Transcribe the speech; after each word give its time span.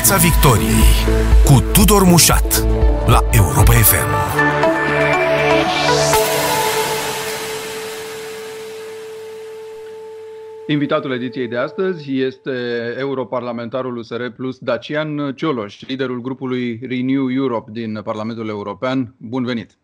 Piața 0.00 0.16
Victoriei 0.16 0.92
cu 1.44 1.70
Tudor 1.72 2.02
Mușat 2.02 2.64
la 3.06 3.24
Europa 3.32 3.72
FM. 3.72 4.08
Invitatul 10.66 11.12
ediției 11.12 11.48
de 11.48 11.56
astăzi 11.56 12.20
este 12.20 12.50
europarlamentarul 12.98 13.96
USR 13.96 14.26
Plus 14.36 14.58
Dacian 14.58 15.34
Cioloș, 15.36 15.86
liderul 15.86 16.20
grupului 16.20 16.80
Renew 16.82 17.32
Europe 17.32 17.70
din 17.72 18.00
Parlamentul 18.04 18.48
European. 18.48 19.14
Bun 19.18 19.44
venit! 19.44 19.78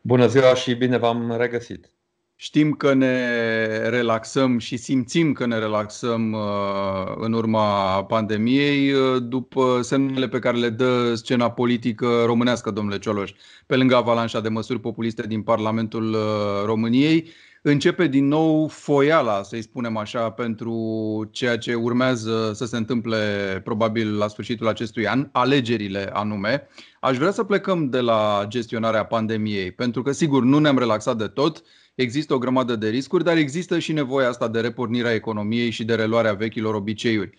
Bună 0.00 0.26
ziua 0.26 0.54
și 0.54 0.74
bine 0.74 0.98
v-am 0.98 1.34
regăsit! 1.38 1.95
Știm 2.38 2.72
că 2.72 2.94
ne 2.94 3.88
relaxăm 3.88 4.58
și 4.58 4.76
simțim 4.76 5.32
că 5.32 5.46
ne 5.46 5.58
relaxăm 5.58 6.32
uh, 6.32 7.14
în 7.16 7.32
urma 7.32 8.04
pandemiei 8.04 8.92
uh, 8.92 9.22
după 9.22 9.78
semnele 9.82 10.28
pe 10.28 10.38
care 10.38 10.56
le 10.56 10.68
dă 10.68 11.14
scena 11.14 11.50
politică 11.50 12.22
românească, 12.24 12.70
domnule 12.70 12.98
Cioloș. 12.98 13.32
Pe 13.66 13.76
lângă 13.76 13.96
avalanșa 13.96 14.40
de 14.40 14.48
măsuri 14.48 14.80
populiste 14.80 15.26
din 15.26 15.42
Parlamentul 15.42 16.12
uh, 16.12 16.64
României, 16.64 17.28
începe 17.62 18.06
din 18.06 18.26
nou 18.26 18.68
foiala, 18.68 19.42
să-i 19.42 19.62
spunem 19.62 19.96
așa, 19.96 20.30
pentru 20.30 21.28
ceea 21.32 21.58
ce 21.58 21.74
urmează 21.74 22.52
să 22.54 22.64
se 22.64 22.76
întâmple 22.76 23.16
probabil 23.64 24.16
la 24.16 24.28
sfârșitul 24.28 24.68
acestui 24.68 25.06
an, 25.06 25.28
alegerile 25.32 26.10
anume. 26.12 26.68
Aș 27.00 27.16
vrea 27.16 27.30
să 27.30 27.44
plecăm 27.44 27.88
de 27.88 28.00
la 28.00 28.44
gestionarea 28.48 29.04
pandemiei, 29.04 29.72
pentru 29.72 30.02
că 30.02 30.12
sigur 30.12 30.42
nu 30.42 30.58
ne-am 30.58 30.78
relaxat 30.78 31.16
de 31.16 31.26
tot, 31.26 31.62
există 31.96 32.34
o 32.34 32.38
grămadă 32.38 32.76
de 32.76 32.88
riscuri, 32.88 33.24
dar 33.24 33.36
există 33.36 33.78
și 33.78 33.92
nevoia 33.92 34.28
asta 34.28 34.48
de 34.48 34.60
repornirea 34.60 35.14
economiei 35.14 35.70
și 35.70 35.84
de 35.84 35.94
reluarea 35.94 36.32
vechilor 36.32 36.74
obiceiuri. 36.74 37.38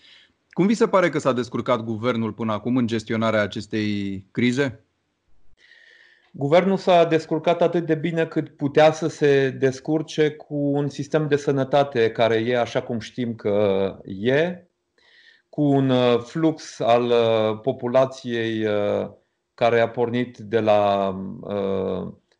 Cum 0.50 0.68
vi 0.68 0.74
se 0.74 0.88
pare 0.88 1.10
că 1.10 1.20
s-a 1.20 1.34
descurcat 1.34 1.84
guvernul 1.84 2.34
până 2.34 2.54
acum 2.54 2.78
în 2.78 2.88
gestionarea 2.88 3.42
acestei 3.42 4.26
crize? 4.32 4.82
Guvernul 6.32 6.78
s-a 6.78 7.06
descurcat 7.06 7.62
atât 7.62 7.86
de 7.86 7.96
bine 7.96 8.26
cât 8.26 8.50
putea 8.50 8.92
să 8.92 9.08
se 9.08 9.50
descurce 9.50 10.30
cu 10.30 10.56
un 10.56 10.90
sistem 10.90 11.28
de 11.28 11.36
sănătate 11.36 12.12
care 12.12 12.36
e 12.36 12.60
așa 12.60 12.82
cum 12.82 13.00
știm 13.00 13.36
că 13.36 13.96
e, 14.06 14.68
cu 15.50 15.62
un 15.62 15.90
uh, 15.90 16.20
flux 16.20 16.80
al 16.80 17.04
uh, 17.04 17.60
populației 17.62 18.66
uh, 18.66 19.10
care 19.54 19.80
a 19.80 19.90
pornit 19.90 20.38
de 20.38 20.60
la 20.60 21.10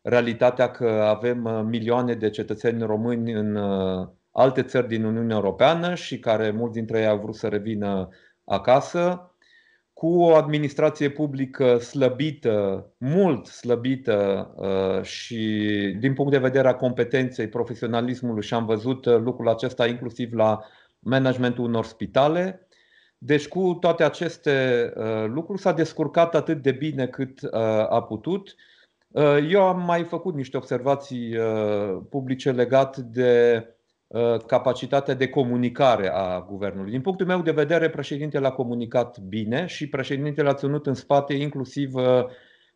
realitatea 0.08 0.70
că 0.70 0.88
avem 0.88 1.44
uh, 1.44 1.60
milioane 1.64 2.14
de 2.14 2.30
cetățeni 2.30 2.82
români 2.82 3.32
în 3.32 3.54
uh, 3.54 4.08
alte 4.32 4.62
țări 4.62 4.88
din 4.88 5.04
Uniunea 5.04 5.36
Europeană 5.36 5.94
și 5.94 6.18
care 6.18 6.50
mulți 6.50 6.74
dintre 6.74 6.98
ei 6.98 7.06
au 7.06 7.18
vrut 7.18 7.34
să 7.34 7.48
revină 7.48 8.08
acasă, 8.44 9.32
cu 9.92 10.06
o 10.06 10.34
administrație 10.34 11.10
publică 11.10 11.78
slăbită, 11.78 12.86
mult 12.98 13.46
slăbită 13.46 14.50
uh, 14.56 15.02
și 15.02 15.36
din 16.00 16.14
punct 16.14 16.32
de 16.32 16.38
vedere 16.38 16.68
a 16.68 16.74
competenței, 16.74 17.48
profesionalismului 17.48 18.42
și 18.42 18.54
am 18.54 18.66
văzut 18.66 19.06
lucrul 19.06 19.48
acesta 19.48 19.86
inclusiv 19.86 20.32
la 20.32 20.60
managementul 20.98 21.64
unor 21.64 21.84
spitale. 21.84 22.68
Deci 23.18 23.48
cu 23.48 23.76
toate 23.80 24.04
aceste 24.04 24.92
lucruri 25.26 25.60
s-a 25.60 25.72
descurcat 25.72 26.34
atât 26.34 26.62
de 26.62 26.72
bine 26.72 27.06
cât 27.06 27.38
a 27.88 28.02
putut 28.02 28.48
Uh, 28.48 28.77
eu 29.48 29.62
am 29.62 29.84
mai 29.84 30.04
făcut 30.04 30.34
niște 30.34 30.56
observații 30.56 31.36
uh, 31.36 31.98
publice 32.10 32.50
legate 32.50 33.02
de 33.02 33.64
uh, 34.06 34.36
capacitatea 34.46 35.14
de 35.14 35.28
comunicare 35.28 36.08
a 36.12 36.40
guvernului. 36.40 36.90
Din 36.90 37.00
punctul 37.00 37.26
meu 37.26 37.42
de 37.42 37.50
vedere, 37.50 37.90
președintele 37.90 38.46
a 38.46 38.50
comunicat 38.50 39.18
bine 39.18 39.66
și 39.66 39.88
președintele 39.88 40.48
a 40.48 40.54
ținut 40.54 40.86
în 40.86 40.94
spate 40.94 41.34
inclusiv 41.34 41.92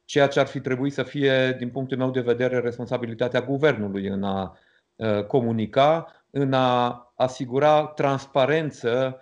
ceea 0.04 0.26
ce 0.26 0.40
ar 0.40 0.46
fi 0.46 0.60
trebuit 0.60 0.92
să 0.92 1.02
fie, 1.02 1.56
din 1.58 1.70
punctul 1.70 1.96
meu 1.96 2.10
de 2.10 2.20
vedere, 2.20 2.58
responsabilitatea 2.58 3.40
guvernului 3.40 4.06
în 4.06 4.22
a 4.22 4.58
comunica, 5.26 6.06
în 6.30 6.52
a 6.52 7.12
asigura 7.16 7.86
transparență 7.86 9.20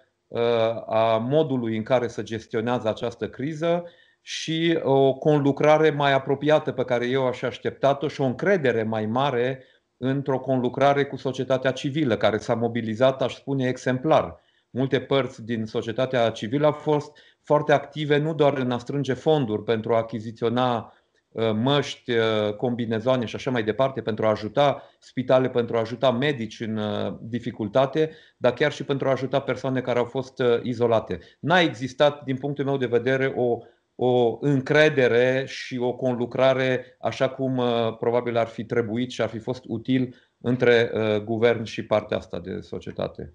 a 0.86 1.16
modului 1.16 1.76
în 1.76 1.82
care 1.82 2.06
se 2.06 2.22
gestionează 2.22 2.88
această 2.88 3.28
criză 3.28 3.84
și 4.22 4.78
o 4.82 5.14
conlucrare 5.14 5.90
mai 5.90 6.12
apropiată 6.12 6.72
pe 6.72 6.84
care 6.84 7.06
eu 7.06 7.26
aș 7.26 7.42
așteptat-o 7.42 8.08
și 8.08 8.20
o 8.20 8.24
încredere 8.24 8.82
mai 8.82 9.06
mare 9.06 9.64
într-o 9.96 10.38
conlucrare 10.38 11.04
cu 11.04 11.16
societatea 11.16 11.70
civilă, 11.70 12.16
care 12.16 12.38
s-a 12.38 12.54
mobilizat, 12.54 13.22
aș 13.22 13.34
spune, 13.34 13.68
exemplar. 13.68 14.40
Multe 14.70 15.00
părți 15.00 15.44
din 15.44 15.64
societatea 15.64 16.30
civilă 16.30 16.66
au 16.66 16.72
fost 16.72 17.18
foarte 17.42 17.72
active 17.72 18.16
nu 18.16 18.34
doar 18.34 18.58
în 18.58 18.70
a 18.70 18.78
strânge 18.78 19.12
fonduri 19.12 19.62
pentru 19.62 19.94
a 19.94 19.96
achiziționa 19.96 20.92
uh, 21.30 21.50
măști, 21.54 22.12
uh, 22.12 22.54
combinezoane 22.56 23.24
și 23.24 23.36
așa 23.36 23.50
mai 23.50 23.62
departe, 23.62 24.00
pentru 24.00 24.26
a 24.26 24.30
ajuta 24.30 24.82
spitale, 24.98 25.48
pentru 25.48 25.76
a 25.76 25.80
ajuta 25.80 26.10
medici 26.10 26.60
în 26.60 26.76
uh, 26.76 27.14
dificultate, 27.20 28.10
dar 28.36 28.52
chiar 28.52 28.72
și 28.72 28.84
pentru 28.84 29.08
a 29.08 29.10
ajuta 29.10 29.40
persoane 29.40 29.80
care 29.80 29.98
au 29.98 30.04
fost 30.04 30.42
izolate. 30.62 31.18
N-a 31.40 31.60
existat, 31.60 32.24
din 32.24 32.36
punctul 32.36 32.64
meu 32.64 32.76
de 32.76 32.86
vedere, 32.86 33.32
o 33.36 33.58
o 34.02 34.38
încredere 34.40 35.44
și 35.46 35.78
o 35.78 35.92
conlucrare 35.92 36.96
așa 37.00 37.28
cum 37.28 37.56
uh, 37.56 37.96
probabil 37.98 38.36
ar 38.36 38.46
fi 38.46 38.64
trebuit 38.64 39.10
și 39.10 39.22
ar 39.22 39.28
fi 39.28 39.38
fost 39.38 39.62
util 39.66 40.14
între 40.40 40.90
uh, 40.94 41.22
guvern 41.22 41.62
și 41.62 41.84
partea 41.84 42.16
asta 42.16 42.38
de 42.38 42.60
societate. 42.60 43.32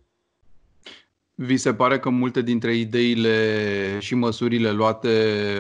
Vi 1.36 1.58
se 1.58 1.74
pare 1.74 2.00
că 2.00 2.10
multe 2.10 2.42
dintre 2.42 2.74
ideile 2.74 3.38
și 4.00 4.16
măsurile 4.16 4.72
luate 4.72 5.10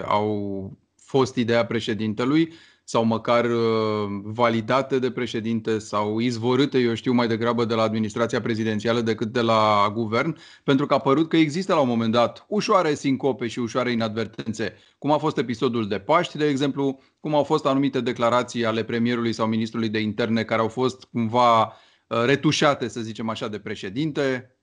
au 0.06 0.72
fost 0.96 1.36
ideea 1.36 1.66
președintelui 1.66 2.54
sau 2.88 3.03
măcar 3.03 3.46
uh, 3.46 4.22
validate 4.23 5.00
de 5.00 5.12
președinte 5.12 5.79
sau 5.79 6.19
izvorâte, 6.19 6.79
eu 6.79 6.94
știu, 6.94 7.13
mai 7.13 7.28
degrabă 7.28 7.66
de 7.66 7.73
la 7.73 7.81
administrația 7.81 8.41
prezidențială 8.41 9.01
decât 9.01 9.28
de 9.28 9.41
la 9.41 9.91
guvern, 9.94 10.38
pentru 10.63 10.85
că 10.85 10.94
a 10.94 11.00
părut 11.00 11.29
că 11.29 11.38
există 11.38 11.74
la 11.74 11.79
un 11.79 11.88
moment 11.88 12.12
dat 12.12 12.45
ușoare 12.47 12.94
sincope 12.94 13.47
și 13.47 13.59
ușoare 13.59 13.91
inadvertențe, 13.91 14.74
cum 14.97 15.12
a 15.12 15.18
fost 15.18 15.38
episodul 15.38 15.88
de 15.88 16.00
Paști, 16.00 16.38
de 16.38 16.47
exemplu, 16.47 17.00
cum 17.19 17.35
au 17.35 17.44
fost 17.44 17.66
anumite 17.66 18.01
declarații 18.01 18.66
ale 18.66 18.84
premierului 18.84 19.34
sau 19.34 19.47
ministrului 19.47 19.90
de 19.90 20.00
interne 20.00 20.44
care 20.44 20.62
au 20.62 20.68
fost 20.68 21.03
cumva 21.12 21.62
uh, 21.63 22.24
retușate, 22.25 22.88
să 22.88 23.01
zicem 23.01 23.29
așa, 23.29 23.47
de 23.47 23.59
președinte. 23.59 24.56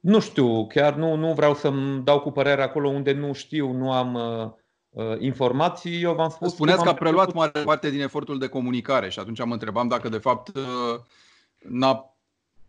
Nu 0.00 0.20
știu, 0.20 0.66
chiar 0.66 0.94
nu, 0.94 1.14
nu 1.14 1.32
vreau 1.32 1.54
să-mi 1.54 2.04
dau 2.04 2.20
cu 2.20 2.30
părere 2.30 2.62
acolo 2.62 2.88
unde 2.88 3.12
nu 3.12 3.32
știu, 3.32 3.72
nu 3.72 3.92
am 3.92 4.14
uh 4.14 4.52
Uh, 4.52 4.52
informații, 5.18 6.02
eu 6.02 6.14
v-am 6.14 6.28
spus... 6.28 6.52
Spuneați 6.52 6.82
că 6.82 6.88
a 6.88 6.94
preluat 6.94 7.32
mare 7.32 7.60
parte 7.64 7.90
din 7.90 8.00
efortul 8.00 8.38
de 8.38 8.48
comunicare 8.48 9.10
și 9.10 9.18
atunci 9.18 9.44
mă 9.44 9.52
întrebam 9.52 9.88
dacă 9.88 10.08
de 10.08 10.18
fapt 10.18 10.56
uh, 10.56 11.00
n-a 11.58 12.16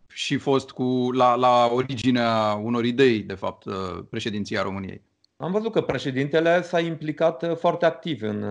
și 0.08 0.36
fost 0.36 0.70
cu, 0.70 1.08
la, 1.12 1.34
la 1.34 1.70
originea 1.72 2.60
unor 2.62 2.84
idei, 2.84 3.18
de 3.18 3.34
fapt, 3.34 3.64
uh, 3.64 3.74
președinția 4.10 4.62
României. 4.62 5.02
Am 5.36 5.52
văzut 5.52 5.72
că 5.72 5.80
președintele 5.80 6.62
s-a 6.62 6.80
implicat 6.80 7.58
foarte 7.58 7.86
activ 7.86 8.22
în 8.22 8.44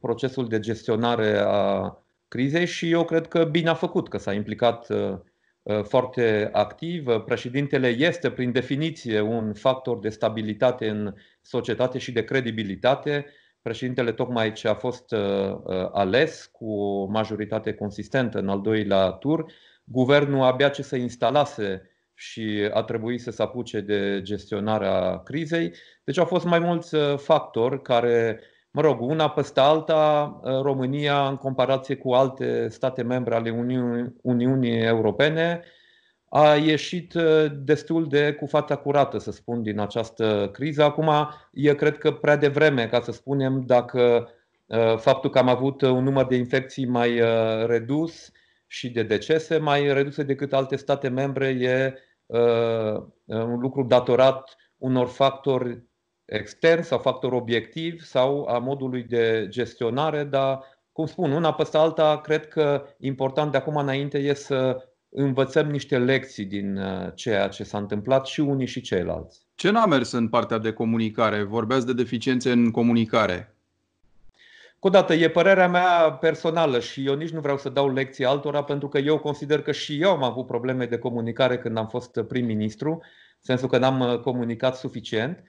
procesul 0.00 0.48
de 0.48 0.60
gestionare 0.60 1.38
a 1.46 1.96
crizei 2.28 2.66
și 2.66 2.90
eu 2.90 3.04
cred 3.04 3.28
că 3.28 3.44
bine 3.44 3.68
a 3.68 3.74
făcut 3.74 4.08
că 4.08 4.18
s-a 4.18 4.32
implicat 4.32 4.88
foarte 5.82 6.48
activ. 6.52 7.04
Președintele 7.24 7.88
este, 7.88 8.30
prin 8.30 8.52
definiție, 8.52 9.20
un 9.20 9.54
factor 9.54 9.98
de 9.98 10.08
stabilitate 10.08 10.88
în 10.88 11.14
societate 11.40 11.98
și 11.98 12.12
de 12.12 12.24
credibilitate. 12.24 13.26
Președintele 13.62 14.12
tocmai 14.12 14.52
ce 14.52 14.68
a 14.68 14.74
fost 14.74 15.12
uh, 15.12 15.20
uh, 15.20 15.88
ales 15.92 16.48
cu 16.52 16.72
o 16.72 17.04
majoritate 17.04 17.74
consistentă 17.74 18.38
în 18.38 18.48
al 18.48 18.60
doilea 18.60 19.10
tur, 19.10 19.52
guvernul 19.84 20.42
abia 20.42 20.68
ce 20.68 20.82
se 20.82 20.96
instalase 20.96 21.90
și 22.14 22.68
a 22.72 22.82
trebuit 22.82 23.20
să 23.20 23.30
se 23.30 23.42
apuce 23.42 23.80
de 23.80 24.20
gestionarea 24.22 25.18
crizei. 25.18 25.74
Deci 26.04 26.18
au 26.18 26.24
fost 26.24 26.44
mai 26.44 26.58
mulți 26.58 26.94
uh, 26.94 27.18
factori 27.18 27.82
care, 27.82 28.40
mă 28.72 28.80
rog, 28.80 29.00
una 29.00 29.30
peste 29.30 29.60
alta, 29.60 30.40
România, 30.62 31.28
în 31.28 31.36
comparație 31.36 31.96
cu 31.96 32.12
alte 32.12 32.68
state 32.68 33.02
membre 33.02 33.34
ale 33.34 33.50
Uniunii, 33.50 34.14
Uniunii 34.22 34.80
Europene, 34.80 35.62
a 36.34 36.54
ieșit 36.54 37.14
uh, 37.14 37.46
destul 37.54 38.08
de 38.08 38.32
cu 38.32 38.46
fața 38.46 38.76
curată, 38.76 39.18
să 39.18 39.30
spun, 39.30 39.62
din 39.62 39.78
această 39.78 40.48
criză. 40.52 40.82
Acum 40.82 41.10
e, 41.52 41.74
cred 41.74 41.98
că, 41.98 42.12
prea 42.12 42.36
devreme 42.36 42.86
ca 42.88 43.00
să 43.00 43.12
spunem 43.12 43.62
dacă 43.66 44.28
uh, 44.66 44.96
faptul 44.96 45.30
că 45.30 45.38
am 45.38 45.48
avut 45.48 45.82
un 45.82 46.02
număr 46.02 46.26
de 46.26 46.36
infecții 46.36 46.86
mai 46.86 47.20
uh, 47.20 47.66
redus 47.66 48.30
și 48.66 48.90
de 48.90 49.02
decese 49.02 49.58
mai 49.58 49.92
reduse 49.92 50.22
decât 50.22 50.52
alte 50.52 50.76
state 50.76 51.08
membre 51.08 51.46
e 51.46 51.94
un 53.26 53.58
lucru 53.58 53.82
datorat 53.82 54.56
unor 54.76 55.08
factori 55.08 55.82
externi 56.32 56.84
sau 56.84 56.98
factori 56.98 57.34
obiectivi 57.34 58.04
sau 58.04 58.44
a 58.44 58.58
modului 58.58 59.02
de 59.02 59.46
gestionare, 59.48 60.24
dar, 60.24 60.60
cum 60.92 61.06
spun, 61.06 61.30
una 61.30 61.54
peste 61.54 61.76
alta, 61.76 62.20
cred 62.20 62.48
că 62.48 62.84
important 62.98 63.50
de 63.50 63.56
acum 63.56 63.76
înainte 63.76 64.18
e 64.18 64.34
să 64.34 64.88
învățăm 65.08 65.70
niște 65.70 65.98
lecții 65.98 66.44
din 66.44 66.80
ceea 67.14 67.48
ce 67.48 67.64
s-a 67.64 67.78
întâmplat 67.78 68.26
și 68.26 68.40
unii 68.40 68.66
și 68.66 68.80
ceilalți. 68.80 69.40
Ce 69.54 69.70
n-a 69.70 69.86
mers 69.86 70.12
în 70.12 70.28
partea 70.28 70.58
de 70.58 70.72
comunicare? 70.72 71.42
Vorbeați 71.42 71.86
de 71.86 71.92
deficiențe 71.92 72.52
în 72.52 72.70
comunicare. 72.70 73.56
Cu 74.78 74.86
o 74.88 74.90
dată, 74.90 75.14
e 75.14 75.28
părerea 75.28 75.68
mea 75.68 76.12
personală 76.12 76.80
și 76.80 77.06
eu 77.06 77.14
nici 77.14 77.30
nu 77.30 77.40
vreau 77.40 77.58
să 77.58 77.68
dau 77.68 77.92
lecții 77.92 78.24
altora 78.24 78.64
pentru 78.64 78.88
că 78.88 78.98
eu 78.98 79.18
consider 79.18 79.62
că 79.62 79.72
și 79.72 80.00
eu 80.00 80.10
am 80.10 80.22
avut 80.22 80.46
probleme 80.46 80.86
de 80.86 80.98
comunicare 80.98 81.58
când 81.58 81.76
am 81.76 81.88
fost 81.88 82.22
prim-ministru, 82.22 82.90
în 82.90 83.00
sensul 83.40 83.68
că 83.68 83.78
n-am 83.78 84.00
uh, 84.00 84.18
comunicat 84.18 84.76
suficient, 84.76 85.42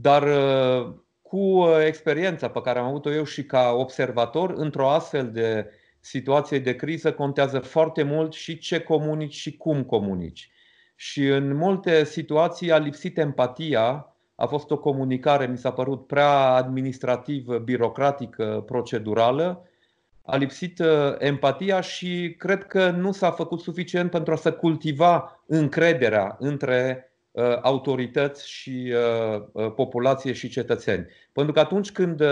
dar 0.00 0.22
uh, 0.22 0.94
cu 1.22 1.36
uh, 1.36 1.84
experiența 1.86 2.48
pe 2.48 2.60
care 2.60 2.78
am 2.78 2.86
avut-o 2.86 3.12
eu 3.12 3.24
și 3.24 3.44
ca 3.44 3.70
observator, 3.70 4.50
într-o 4.50 4.90
astfel 4.90 5.30
de 5.30 5.70
situație 6.00 6.58
de 6.58 6.76
criză 6.76 7.12
contează 7.12 7.58
foarte 7.58 8.02
mult 8.02 8.32
și 8.32 8.58
ce 8.58 8.80
comunici 8.80 9.34
și 9.34 9.56
cum 9.56 9.84
comunici. 9.84 10.50
Și 10.94 11.26
în 11.26 11.54
multe 11.54 12.04
situații 12.04 12.72
a 12.72 12.78
lipsit 12.78 13.18
empatia 13.18 14.14
a 14.34 14.46
fost 14.46 14.70
o 14.70 14.78
comunicare, 14.78 15.46
mi 15.46 15.58
s-a 15.58 15.72
părut 15.72 16.06
prea 16.06 16.38
administrativ, 16.38 17.56
birocratică, 17.56 18.62
procedurală. 18.66 19.68
A 20.22 20.36
lipsit 20.36 20.78
uh, 20.78 21.14
empatia 21.18 21.80
și 21.80 22.34
cred 22.38 22.64
că 22.64 22.90
nu 22.90 23.12
s-a 23.12 23.30
făcut 23.30 23.60
suficient 23.60 24.10
pentru 24.10 24.32
a 24.32 24.36
să 24.36 24.52
cultiva 24.52 25.42
încrederea 25.46 26.36
între 26.38 26.98
uh, 26.98 27.14
autorități 27.62 28.50
și 28.50 28.94
uh, 28.94 29.72
populație 29.74 30.32
și 30.32 30.48
cetățeni. 30.48 31.06
Pentru 31.32 31.52
că 31.52 31.60
atunci 31.60 31.92
când 31.92 32.22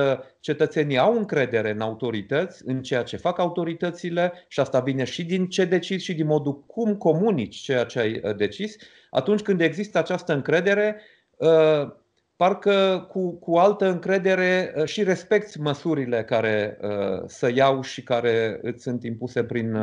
cetățenii 0.41 0.99
au 0.99 1.17
încredere 1.17 1.71
în 1.71 1.81
autorități, 1.81 2.63
în 2.67 2.83
ceea 2.83 3.03
ce 3.03 3.17
fac 3.17 3.39
autoritățile, 3.39 4.33
și 4.49 4.61
asta 4.61 4.81
vine 4.81 5.05
și 5.05 5.25
din 5.25 5.47
ce 5.47 5.65
decizi 5.65 6.05
și 6.05 6.15
din 6.15 6.27
modul 6.27 6.65
cum 6.67 6.97
comunici 6.97 7.57
ceea 7.57 7.85
ce 7.85 7.99
ai 7.99 8.35
decis, 8.37 8.77
atunci 9.11 9.41
când 9.41 9.61
există 9.61 9.99
această 9.99 10.33
încredere, 10.33 11.01
Uh, 11.37 11.93
parcă 12.37 13.07
cu, 13.11 13.33
cu 13.33 13.57
altă 13.57 13.89
încredere 13.89 14.75
uh, 14.77 14.85
și 14.85 15.03
respecti 15.03 15.61
măsurile 15.61 16.25
care 16.25 16.79
uh, 16.83 17.23
să 17.27 17.51
iau 17.55 17.83
și 17.83 18.03
care 18.03 18.59
îți 18.63 18.83
sunt 18.83 19.05
impuse 19.05 19.45
prin 19.45 19.79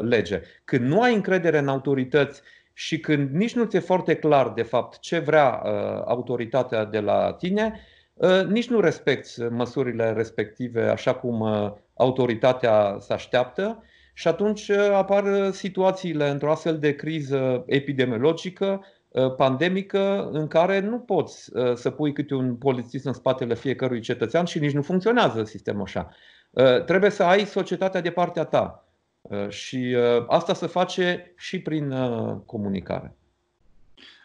lege. 0.00 0.40
Când 0.64 0.86
nu 0.86 1.00
ai 1.00 1.14
încredere 1.14 1.58
în 1.58 1.68
autorități 1.68 2.42
și 2.78 3.00
când 3.00 3.30
nici 3.30 3.54
nu 3.54 3.64
ți-e 3.64 3.78
foarte 3.78 4.14
clar 4.16 4.52
de 4.52 4.62
fapt 4.62 4.98
ce 4.98 5.18
vrea 5.18 5.50
autoritatea 6.04 6.84
de 6.84 7.00
la 7.00 7.32
tine, 7.32 7.80
nici 8.48 8.68
nu 8.68 8.80
respecti 8.80 9.42
măsurile 9.42 10.12
respective 10.12 10.82
așa 10.82 11.14
cum 11.14 11.44
autoritatea 11.94 12.96
se 13.00 13.12
așteaptă 13.12 13.82
și 14.14 14.28
atunci 14.28 14.70
apar 14.70 15.50
situațiile 15.50 16.28
într-o 16.28 16.50
astfel 16.50 16.78
de 16.78 16.94
criză 16.94 17.64
epidemiologică 17.66 18.80
Uh, 19.16 19.34
pandemică 19.34 20.28
în 20.32 20.46
care 20.46 20.80
nu 20.80 20.98
poți 20.98 21.56
uh, 21.56 21.74
să 21.74 21.90
pui 21.90 22.12
câte 22.12 22.34
un 22.34 22.56
polițist 22.56 23.06
în 23.06 23.12
spatele 23.12 23.54
fiecărui 23.54 24.00
cetățean 24.00 24.44
și 24.44 24.58
nici 24.58 24.72
nu 24.72 24.82
funcționează 24.82 25.44
sistemul 25.44 25.82
așa. 25.82 26.08
Uh, 26.50 26.84
trebuie 26.84 27.10
să 27.10 27.22
ai 27.22 27.44
societatea 27.44 28.00
de 28.00 28.10
partea 28.10 28.44
ta 28.44 28.85
și 29.48 29.96
asta 30.26 30.54
se 30.54 30.66
face 30.66 31.34
și 31.36 31.60
prin 31.60 31.94
comunicare. 32.46 33.16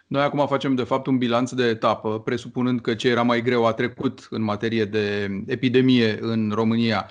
Noi 0.07 0.21
acum 0.21 0.47
facem 0.47 0.75
de 0.75 0.83
fapt 0.83 1.05
un 1.05 1.17
bilanț 1.17 1.51
de 1.51 1.63
etapă, 1.63 2.19
presupunând 2.19 2.81
că 2.81 2.93
ce 2.93 3.09
era 3.09 3.21
mai 3.21 3.41
greu 3.41 3.65
a 3.65 3.73
trecut 3.73 4.27
în 4.29 4.41
materie 4.41 4.85
de 4.85 5.29
epidemie 5.47 6.17
în 6.21 6.51
România. 6.53 7.09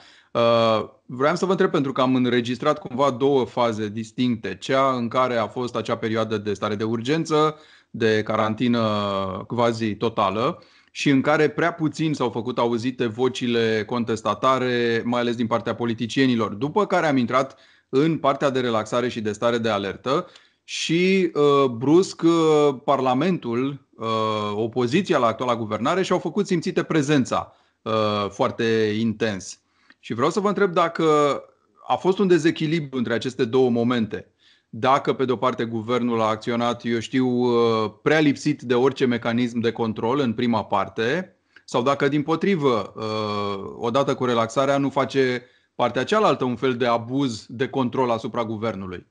Vreau 1.06 1.36
să 1.36 1.44
vă 1.44 1.50
întreb 1.50 1.70
pentru 1.70 1.92
că 1.92 2.00
am 2.00 2.14
înregistrat 2.14 2.78
cumva 2.78 3.10
două 3.10 3.44
faze 3.44 3.88
distincte. 3.88 4.56
Cea 4.60 4.94
în 4.96 5.08
care 5.08 5.36
a 5.36 5.46
fost 5.46 5.76
acea 5.76 5.96
perioadă 5.96 6.38
de 6.38 6.52
stare 6.52 6.74
de 6.74 6.84
urgență, 6.84 7.56
de 7.90 8.22
carantină 8.22 8.80
quasi 9.46 9.94
totală 9.94 10.62
și 10.90 11.10
în 11.10 11.20
care 11.20 11.48
prea 11.48 11.72
puțin 11.72 12.14
s-au 12.14 12.30
făcut 12.30 12.58
auzite 12.58 13.06
vocile 13.06 13.84
contestatare, 13.86 15.02
mai 15.04 15.20
ales 15.20 15.36
din 15.36 15.46
partea 15.46 15.74
politicienilor. 15.74 16.54
După 16.54 16.86
care 16.86 17.06
am 17.06 17.16
intrat 17.16 17.58
în 17.90 18.18
partea 18.18 18.50
de 18.50 18.60
relaxare 18.60 19.08
și 19.08 19.20
de 19.20 19.32
stare 19.32 19.58
de 19.58 19.68
alertă 19.68 20.26
și 20.64 21.30
uh, 21.34 21.70
brusc 21.70 22.22
uh, 22.22 22.74
Parlamentul, 22.84 23.86
uh, 23.96 24.52
opoziția 24.54 25.18
la 25.18 25.26
actuala 25.26 25.56
guvernare 25.56 26.02
și-au 26.02 26.18
făcut 26.18 26.46
simțite 26.46 26.82
prezența 26.82 27.52
uh, 27.82 28.28
foarte 28.28 28.96
intens. 28.98 29.60
Și 29.98 30.14
vreau 30.14 30.30
să 30.30 30.40
vă 30.40 30.48
întreb 30.48 30.72
dacă 30.72 31.04
a 31.86 31.94
fost 31.96 32.18
un 32.18 32.26
dezechilibru 32.26 32.98
între 32.98 33.14
aceste 33.14 33.44
două 33.44 33.70
momente. 33.70 34.32
Dacă, 34.68 35.12
pe 35.12 35.24
de-o 35.24 35.36
parte, 35.36 35.64
guvernul 35.64 36.20
a 36.20 36.24
acționat, 36.24 36.84
eu 36.84 36.98
știu, 36.98 37.26
uh, 37.26 37.92
prea 38.02 38.18
lipsit 38.18 38.62
de 38.62 38.74
orice 38.74 39.06
mecanism 39.06 39.58
de 39.58 39.72
control 39.72 40.18
în 40.18 40.32
prima 40.32 40.64
parte, 40.64 41.36
sau 41.64 41.82
dacă, 41.82 42.08
din 42.08 42.22
potrivă, 42.22 42.92
uh, 42.96 43.74
odată 43.78 44.14
cu 44.14 44.24
relaxarea, 44.24 44.78
nu 44.78 44.90
face 44.90 45.44
partea 45.74 46.04
cealaltă 46.04 46.44
un 46.44 46.56
fel 46.56 46.76
de 46.76 46.86
abuz 46.86 47.46
de 47.48 47.68
control 47.68 48.10
asupra 48.10 48.44
guvernului. 48.44 49.06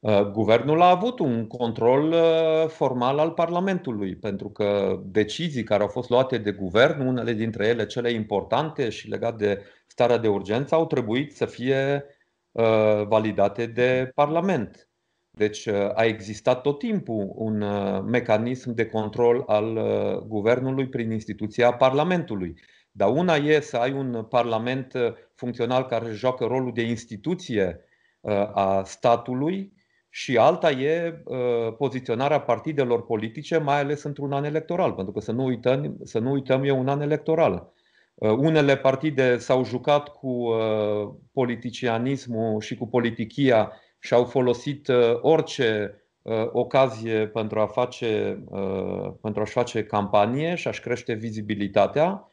Uh, 0.00 0.30
guvernul 0.30 0.82
a 0.82 0.90
avut 0.90 1.18
un 1.18 1.46
control 1.46 2.12
uh, 2.12 2.68
formal 2.68 3.18
al 3.18 3.30
Parlamentului, 3.30 4.16
pentru 4.16 4.50
că 4.50 5.00
decizii 5.04 5.62
care 5.64 5.82
au 5.82 5.88
fost 5.88 6.08
luate 6.08 6.38
de 6.38 6.50
guvern, 6.50 7.06
unele 7.06 7.32
dintre 7.32 7.66
ele 7.66 7.86
cele 7.86 8.10
importante 8.10 8.88
și 8.88 9.08
legate 9.08 9.44
de 9.44 9.62
starea 9.86 10.18
de 10.18 10.28
urgență, 10.28 10.74
au 10.74 10.86
trebuit 10.86 11.36
să 11.36 11.46
fie 11.46 12.04
uh, 12.52 13.06
validate 13.06 13.66
de 13.66 14.12
Parlament. 14.14 14.88
Deci 15.30 15.66
a 15.94 16.04
existat 16.04 16.60
tot 16.60 16.78
timpul 16.78 17.32
un 17.34 17.64
mecanism 18.04 18.74
de 18.74 18.86
control 18.86 19.42
al 19.46 19.78
guvernului 20.26 20.88
prin 20.88 21.10
instituția 21.10 21.72
Parlamentului. 21.72 22.54
Dar 22.90 23.08
una 23.08 23.34
e 23.34 23.60
să 23.60 23.76
ai 23.76 23.92
un 23.92 24.24
Parlament 24.28 24.92
funcțional 25.34 25.86
care 25.86 26.10
joacă 26.10 26.44
rolul 26.44 26.72
de 26.72 26.82
instituție 26.82 27.84
a 28.52 28.82
statului 28.84 29.72
și 30.10 30.36
alta 30.36 30.70
e 30.70 31.22
uh, 31.24 31.38
poziționarea 31.76 32.40
partidelor 32.40 33.04
politice, 33.04 33.58
mai 33.58 33.78
ales 33.80 34.02
într-un 34.02 34.32
an 34.32 34.44
electoral, 34.44 34.92
pentru 34.92 35.12
că 35.12 35.20
să 35.20 35.32
nu 35.32 35.44
uităm, 35.44 35.96
să 36.04 36.18
nu 36.18 36.30
uităm 36.30 36.64
e 36.64 36.70
un 36.70 36.88
an 36.88 37.00
electoral. 37.00 37.72
Uh, 38.14 38.30
unele 38.30 38.76
partide 38.76 39.38
s-au 39.38 39.64
jucat 39.64 40.08
cu 40.08 40.28
uh, 40.28 41.10
politicianismul 41.32 42.60
și 42.60 42.76
cu 42.76 42.86
politichia 42.86 43.72
și 43.98 44.14
au 44.14 44.24
folosit 44.24 44.88
uh, 44.88 45.18
orice 45.20 45.94
uh, 46.22 46.48
ocazie 46.52 47.26
pentru 47.26 47.60
a 47.60 47.66
face 47.66 48.42
uh, 48.48 49.12
pentru 49.20 49.42
a-și 49.42 49.52
face 49.52 49.84
campanie 49.84 50.54
și 50.54 50.68
a-și 50.68 50.80
crește 50.80 51.12
vizibilitatea. 51.12 52.29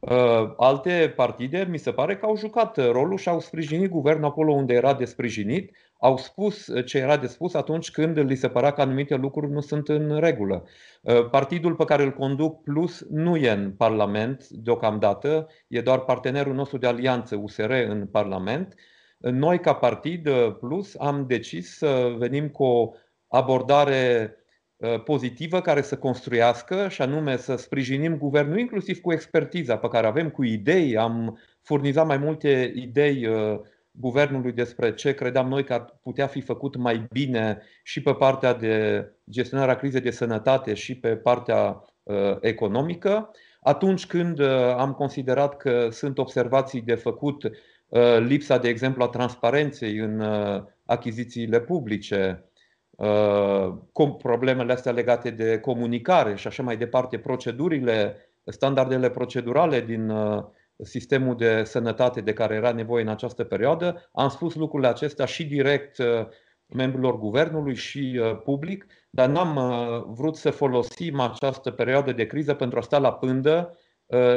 Uh, 0.00 0.52
alte 0.56 1.12
partide 1.16 1.66
mi 1.70 1.78
se 1.78 1.92
pare 1.92 2.16
că 2.16 2.26
au 2.26 2.36
jucat 2.36 2.90
rolul 2.90 3.18
și 3.18 3.28
au 3.28 3.40
sprijinit 3.40 3.90
guvernul 3.90 4.24
acolo 4.24 4.52
unde 4.52 4.74
era 4.74 4.94
de 4.94 5.04
sprijinit, 5.04 5.76
au 6.00 6.16
spus 6.16 6.70
ce 6.86 6.98
era 6.98 7.16
de 7.16 7.26
spus 7.26 7.54
atunci 7.54 7.90
când 7.90 8.18
li 8.18 8.34
se 8.34 8.48
părea 8.48 8.70
că 8.70 8.80
anumite 8.80 9.14
lucruri 9.14 9.52
nu 9.52 9.60
sunt 9.60 9.88
în 9.88 10.18
regulă. 10.18 10.64
Uh, 11.02 11.28
partidul 11.30 11.74
pe 11.74 11.84
care 11.84 12.02
îl 12.02 12.12
conduc 12.12 12.62
Plus 12.62 13.06
nu 13.10 13.36
e 13.36 13.50
în 13.50 13.72
Parlament 13.72 14.48
deocamdată, 14.48 15.48
e 15.68 15.80
doar 15.80 16.00
partenerul 16.00 16.54
nostru 16.54 16.78
de 16.78 16.86
alianță 16.86 17.36
USR 17.36 17.70
în 17.70 18.06
Parlament. 18.06 18.74
Noi 19.18 19.60
ca 19.60 19.74
partid 19.74 20.26
uh, 20.26 20.56
Plus 20.60 20.94
am 20.98 21.26
decis 21.26 21.76
să 21.76 22.14
venim 22.18 22.48
cu 22.48 22.64
o 22.64 22.92
abordare 23.28 24.32
Uh, 24.32 24.37
pozitivă 25.04 25.60
care 25.60 25.82
să 25.82 25.96
construiască 25.96 26.88
și 26.88 27.02
anume 27.02 27.36
să 27.36 27.56
sprijinim 27.56 28.18
guvernul 28.18 28.58
inclusiv 28.58 29.00
cu 29.00 29.12
expertiza 29.12 29.78
pe 29.78 29.88
care 29.88 30.06
avem, 30.06 30.30
cu 30.30 30.44
idei. 30.44 30.96
Am 30.96 31.38
furnizat 31.62 32.06
mai 32.06 32.16
multe 32.16 32.72
idei 32.74 33.26
uh, 33.26 33.60
guvernului 33.90 34.52
despre 34.52 34.94
ce 34.94 35.14
credeam 35.14 35.48
noi 35.48 35.64
că 35.64 35.72
ar 35.72 35.98
putea 36.02 36.26
fi 36.26 36.40
făcut 36.40 36.76
mai 36.76 37.06
bine 37.10 37.62
și 37.82 38.02
pe 38.02 38.12
partea 38.12 38.54
de 38.54 39.06
gestionarea 39.30 39.76
crizei 39.76 40.00
de 40.00 40.10
sănătate 40.10 40.74
și 40.74 40.98
pe 40.98 41.16
partea 41.16 41.84
uh, 42.02 42.36
economică. 42.40 43.30
Atunci 43.60 44.06
când 44.06 44.40
am 44.76 44.92
considerat 44.92 45.56
că 45.56 45.88
sunt 45.90 46.18
observații 46.18 46.80
de 46.80 46.94
făcut, 46.94 47.50
lipsa, 48.18 48.58
de 48.58 48.68
exemplu, 48.68 49.02
a 49.02 49.08
transparenței 49.08 49.96
în 49.96 50.22
achizițiile 50.84 51.60
publice, 51.60 52.42
Uh, 52.42 52.47
problemele 54.18 54.72
astea 54.72 54.92
legate 54.92 55.30
de 55.30 55.58
comunicare 55.58 56.34
și 56.34 56.46
așa 56.46 56.62
mai 56.62 56.76
departe, 56.76 57.18
procedurile, 57.18 58.16
standardele 58.44 59.10
procedurale 59.10 59.80
din 59.80 60.10
uh, 60.10 60.44
sistemul 60.82 61.36
de 61.36 61.62
sănătate 61.64 62.20
de 62.20 62.32
care 62.32 62.54
era 62.54 62.72
nevoie 62.72 63.02
în 63.02 63.08
această 63.08 63.44
perioadă. 63.44 64.08
Am 64.12 64.28
spus 64.28 64.54
lucrurile 64.54 64.88
acestea 64.88 65.24
și 65.24 65.46
direct 65.46 65.98
uh, 65.98 66.26
membrilor 66.66 67.18
guvernului 67.18 67.74
și 67.74 68.20
public, 68.44 68.86
dar 69.10 69.28
n-am 69.28 69.58
vrut 70.08 70.36
să 70.36 70.50
folosim 70.50 71.20
această 71.20 71.70
perioadă 71.70 72.12
de 72.12 72.26
criză 72.26 72.54
pentru 72.54 72.78
a 72.78 72.82
sta 72.82 72.98
la 72.98 73.12
pândă 73.12 73.78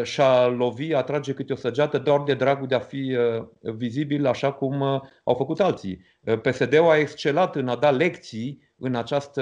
și-a 0.03 0.47
lovi, 0.47 0.93
a 0.93 1.01
trage 1.01 1.33
câte 1.33 1.53
o 1.53 1.55
săgeată 1.55 1.97
doar 1.97 2.23
de 2.23 2.33
dragul 2.33 2.67
de 2.67 2.75
a 2.75 2.79
fi 2.79 3.17
vizibil 3.61 4.25
așa 4.25 4.51
cum 4.51 4.81
au 5.23 5.35
făcut 5.37 5.59
alții. 5.59 6.05
PSD-ul 6.41 6.89
a 6.89 6.97
excelat 6.97 7.55
în 7.55 7.67
a 7.67 7.75
da 7.75 7.91
lecții 7.91 8.69
în 8.77 8.95
această 8.95 9.41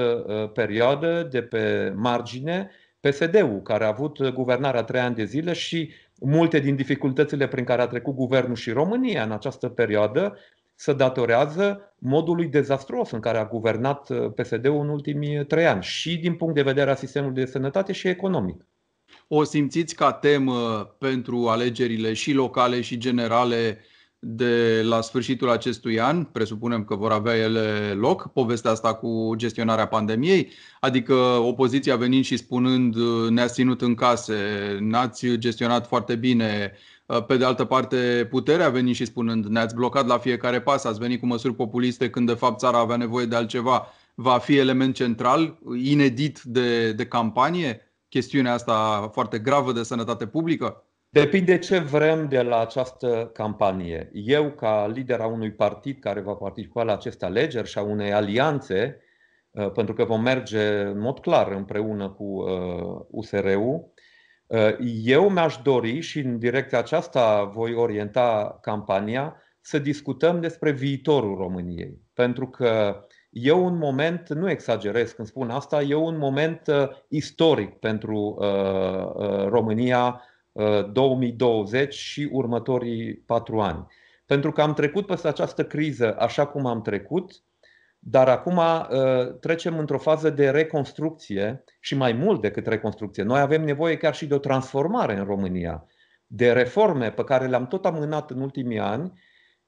perioadă 0.54 1.28
de 1.32 1.42
pe 1.42 1.94
margine 1.96 2.70
PSD-ul, 3.00 3.62
care 3.62 3.84
a 3.84 3.88
avut 3.88 4.30
guvernarea 4.30 4.84
trei 4.84 5.02
ani 5.02 5.16
de 5.16 5.24
zile 5.24 5.54
și 5.54 5.92
multe 6.22 6.60
din 6.60 6.76
dificultățile 6.76 7.48
prin 7.48 7.64
care 7.64 7.82
a 7.82 7.88
trecut 7.88 8.16
guvernul 8.16 8.56
și 8.56 8.72
România 8.72 9.24
în 9.24 9.32
această 9.32 9.70
perioadă 9.70 10.38
se 10.76 10.94
datorează 10.94 11.94
modului 11.98 12.48
dezastruos 12.48 13.12
în 13.12 13.20
care 13.20 13.38
a 13.38 13.46
guvernat 13.46 14.12
PSD-ul 14.36 14.82
în 14.82 14.90
ultimii 14.90 15.46
trei 15.46 15.66
ani 15.66 15.84
și 15.84 16.18
din 16.18 16.36
punct 16.36 16.56
de 16.56 16.62
vedere 16.62 16.90
a 16.92 16.96
sistemului 16.96 17.36
de 17.36 17.46
sănătate 17.46 17.92
și 17.92 18.08
economic. 18.08 18.68
O 19.32 19.44
simțiți 19.44 19.96
ca 19.96 20.12
temă 20.12 20.84
pentru 20.98 21.48
alegerile 21.48 22.14
și 22.14 22.34
locale 22.34 22.82
și 22.82 22.98
generale 22.98 23.80
de 24.20 24.82
la 24.84 25.02
sfârșitul 25.02 25.50
acestui 25.50 26.00
an, 26.00 26.24
presupunem 26.24 26.84
că 26.84 26.96
vor 26.96 27.12
avea 27.12 27.36
ele 27.36 27.94
loc, 27.94 28.32
povestea 28.34 28.72
asta 28.72 28.94
cu 28.94 29.34
gestionarea 29.36 29.88
pandemiei, 29.88 30.52
adică 30.80 31.14
opoziția 31.42 31.96
venind 31.96 32.24
și 32.24 32.38
spunând 32.38 32.96
ne-ați 33.30 33.54
ținut 33.54 33.82
în 33.82 33.96
case, 33.96 34.36
n-ați 34.80 35.28
gestionat 35.28 35.88
foarte 35.88 36.16
bine, 36.16 36.74
pe 37.28 37.38
de 37.38 37.46
altă 37.46 37.66
parte 37.66 38.28
puterea 38.30 38.70
venit 38.70 38.96
și 38.96 39.06
spunând 39.06 39.46
ne-ați 39.46 39.76
blocat 39.76 40.08
la 40.08 40.18
fiecare 40.18 40.62
pas, 40.62 40.84
ați 40.84 41.00
venit 41.00 41.20
cu 41.20 41.26
măsuri 41.26 41.56
populiste 41.56 42.10
când 42.10 42.28
de 42.28 42.34
fapt 42.34 42.60
țara 42.60 42.80
avea 42.80 42.96
nevoie 42.96 43.26
de 43.26 43.36
altceva, 43.36 43.88
va 44.16 44.38
fi 44.38 44.58
element 44.58 44.96
central, 44.96 45.60
inedit 45.84 46.42
de, 46.42 46.92
de 46.92 47.06
campanie, 47.06 47.89
chestiunea 48.10 48.54
asta 48.54 49.10
foarte 49.14 49.40
gravă 49.40 49.72
de 49.72 49.84
sănătate 49.84 50.28
publică? 50.28 50.84
Depinde 51.12 51.58
ce 51.58 51.80
vrem 51.80 52.28
de 52.28 52.42
la 52.42 52.60
această 52.60 53.30
campanie. 53.34 54.10
Eu, 54.14 54.52
ca 54.52 54.88
lider 54.88 55.20
a 55.20 55.26
unui 55.26 55.52
partid 55.52 56.00
care 56.00 56.20
va 56.20 56.34
participa 56.34 56.84
la 56.84 56.94
aceste 56.94 57.26
alegeri 57.26 57.68
și 57.68 57.78
a 57.78 57.82
unei 57.82 58.14
alianțe, 58.14 59.02
uh, 59.52 59.72
pentru 59.72 59.94
că 59.94 60.04
vom 60.06 60.22
merge 60.22 60.82
în 60.82 61.00
mod 61.00 61.20
clar 61.20 61.52
împreună 61.52 62.10
cu 62.10 62.44
USR-ul, 63.10 63.92
uh, 64.48 64.60
uh, 64.60 64.78
eu 65.04 65.30
mi-aș 65.30 65.58
dori 65.64 66.00
și 66.00 66.20
în 66.20 66.40
direcția 66.40 66.78
aceasta 66.78 67.44
voi 67.44 67.74
orienta 67.74 68.58
campania 68.62 69.36
să 69.62 69.80
discutăm 69.80 70.40
despre 70.40 70.72
viitorul 70.72 71.38
României. 71.38 72.02
Pentru 72.14 72.48
că 72.48 73.02
e 73.30 73.52
un 73.52 73.78
moment, 73.78 74.30
nu 74.30 74.50
exagerez 74.50 75.12
când 75.12 75.28
spun 75.28 75.50
asta, 75.50 75.82
e 75.82 75.94
un 75.94 76.18
moment 76.18 76.62
istoric 77.08 77.76
pentru 77.76 78.38
România 79.48 80.22
2020 80.92 81.94
și 81.94 82.30
următorii 82.32 83.16
patru 83.16 83.60
ani. 83.60 83.88
Pentru 84.26 84.52
că 84.52 84.62
am 84.62 84.74
trecut 84.74 85.06
peste 85.06 85.28
această 85.28 85.66
criză 85.66 86.16
așa 86.20 86.48
cum 86.48 86.66
am 86.66 86.82
trecut, 86.82 87.44
dar 88.00 88.30
acum 88.30 88.58
uh, 88.58 89.38
trecem 89.40 89.78
într-o 89.78 89.98
fază 89.98 90.30
de 90.30 90.50
reconstrucție 90.50 91.64
și 91.80 91.96
mai 91.96 92.14
mult 92.14 92.42
decât 92.42 92.68
reconstrucție. 92.68 93.24
Noi 93.24 93.40
avem 93.40 93.64
nevoie 93.64 93.98
chiar 93.98 94.16
și 94.16 94.26
de 94.26 94.34
o 94.34 94.38
transformare 94.38 95.18
în 95.18 95.26
România, 95.26 95.86
de 96.28 96.52
reforme 96.52 97.12
pe 97.12 97.24
care 97.24 97.48
le-am 97.48 97.68
tot 97.68 97.86
amânat 97.86 98.32
în 98.32 98.42
ultimii 98.42 98.80
ani 98.80 99.20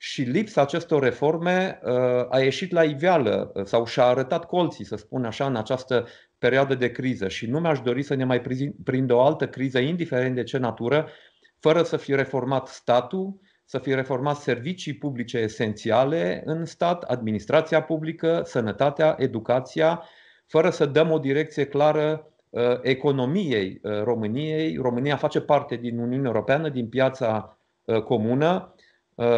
și 0.03 0.21
lipsa 0.21 0.61
acestor 0.61 1.03
reforme 1.03 1.79
uh, 1.83 1.91
a 2.29 2.39
ieșit 2.39 2.71
la 2.71 2.83
iveală 2.83 3.51
uh, 3.53 3.65
sau 3.65 3.85
și-a 3.85 4.03
arătat 4.03 4.45
colții, 4.45 4.85
să 4.85 4.95
spun 4.95 5.25
așa, 5.25 5.45
în 5.45 5.55
această 5.55 6.07
perioadă 6.37 6.75
de 6.75 6.91
criză 6.91 7.27
și 7.27 7.45
nu 7.45 7.59
mi-aș 7.59 7.79
dori 7.79 8.01
să 8.03 8.13
ne 8.13 8.23
mai 8.23 8.41
prindă 8.83 9.13
o 9.13 9.21
altă 9.21 9.47
criză, 9.47 9.79
indiferent 9.79 10.35
de 10.35 10.43
ce 10.43 10.57
natură, 10.57 11.07
fără 11.59 11.83
să 11.83 11.97
fie 11.97 12.15
reformat 12.15 12.67
statul, 12.67 13.39
să 13.65 13.77
fie 13.77 13.95
reformat 13.95 14.35
servicii 14.35 14.93
publice 14.93 15.37
esențiale 15.37 16.41
în 16.45 16.65
stat, 16.65 17.03
administrația 17.03 17.81
publică, 17.83 18.41
sănătatea, 18.45 19.15
educația, 19.19 20.03
fără 20.47 20.69
să 20.69 20.85
dăm 20.85 21.11
o 21.11 21.19
direcție 21.19 21.65
clară 21.65 22.31
uh, 22.49 22.61
economiei 22.81 23.79
României. 24.03 24.77
România 24.77 25.15
face 25.15 25.41
parte 25.41 25.75
din 25.75 25.97
Uniunea 25.99 26.29
Europeană, 26.29 26.69
din 26.69 26.89
piața 26.89 27.57
comună 28.05 28.73
Uh, 28.75 28.89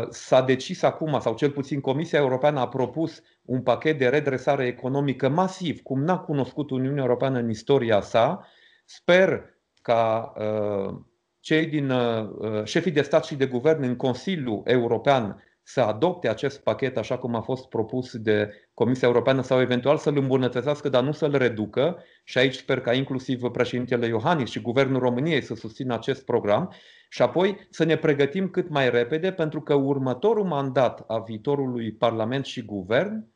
s-a 0.10 0.42
decis 0.42 0.82
acum, 0.82 1.20
sau 1.20 1.36
cel 1.36 1.52
puțin 1.52 1.82
Comisia 1.82 2.20
Europeană 2.20 2.60
a 2.60 2.68
propus 2.68 3.22
un 3.42 3.62
pachet 3.62 3.98
de 3.98 4.08
redresare 4.08 4.66
economică 4.66 5.30
masiv, 5.30 5.82
cum 5.82 6.04
n-a 6.04 6.20
cunoscut 6.20 6.70
Uniunea 6.70 7.04
Europeană 7.04 7.40
în 7.40 7.50
istoria 7.50 8.02
sa. 8.02 8.48
Sper 8.86 9.44
ca 9.82 10.34
uh, 10.38 10.96
cei 11.40 11.66
din 11.66 11.90
uh, 11.90 12.64
șefii 12.64 12.92
de 12.92 13.02
stat 13.02 13.26
și 13.26 13.36
de 13.36 13.46
guvern 13.46 13.84
în 13.84 13.96
Consiliul 13.96 14.62
European 14.66 15.44
să 15.64 15.82
adopte 15.82 16.30
acest 16.30 16.64
pachet 16.64 16.98
așa 16.98 17.18
cum 17.18 17.36
a 17.36 17.42
fost 17.42 17.68
propus 17.68 18.18
de 18.18 18.50
Comisia 18.74 19.08
Europeană 19.08 19.42
sau 19.42 19.62
eventual 19.62 19.98
să-l 19.98 20.18
îmbunătățească, 20.18 20.90
dar 20.90 21.04
nu 21.04 21.12
să-l 21.12 21.38
reducă. 21.38 22.04
Și 22.24 22.38
aici 22.38 22.56
sper 22.56 22.82
ca 22.82 22.94
inclusiv 22.94 23.42
președintele 23.42 24.08
Iohannis 24.08 24.50
și 24.50 24.62
Guvernul 24.62 25.00
României 25.00 25.42
să 25.42 25.56
susțină 25.56 25.94
acest 25.94 26.26
program 26.26 26.74
și 27.10 27.22
apoi 27.22 27.68
să 27.70 27.84
ne 27.84 27.98
pregătim 27.98 28.48
cât 28.48 28.70
mai 28.70 28.90
repede 28.90 29.32
pentru 29.32 29.62
că 29.62 29.74
următorul 29.74 30.46
mandat 30.46 31.04
a 31.08 31.20
viitorului 31.20 31.92
Parlament 31.92 32.46
și 32.46 32.62
Guvern 32.62 33.28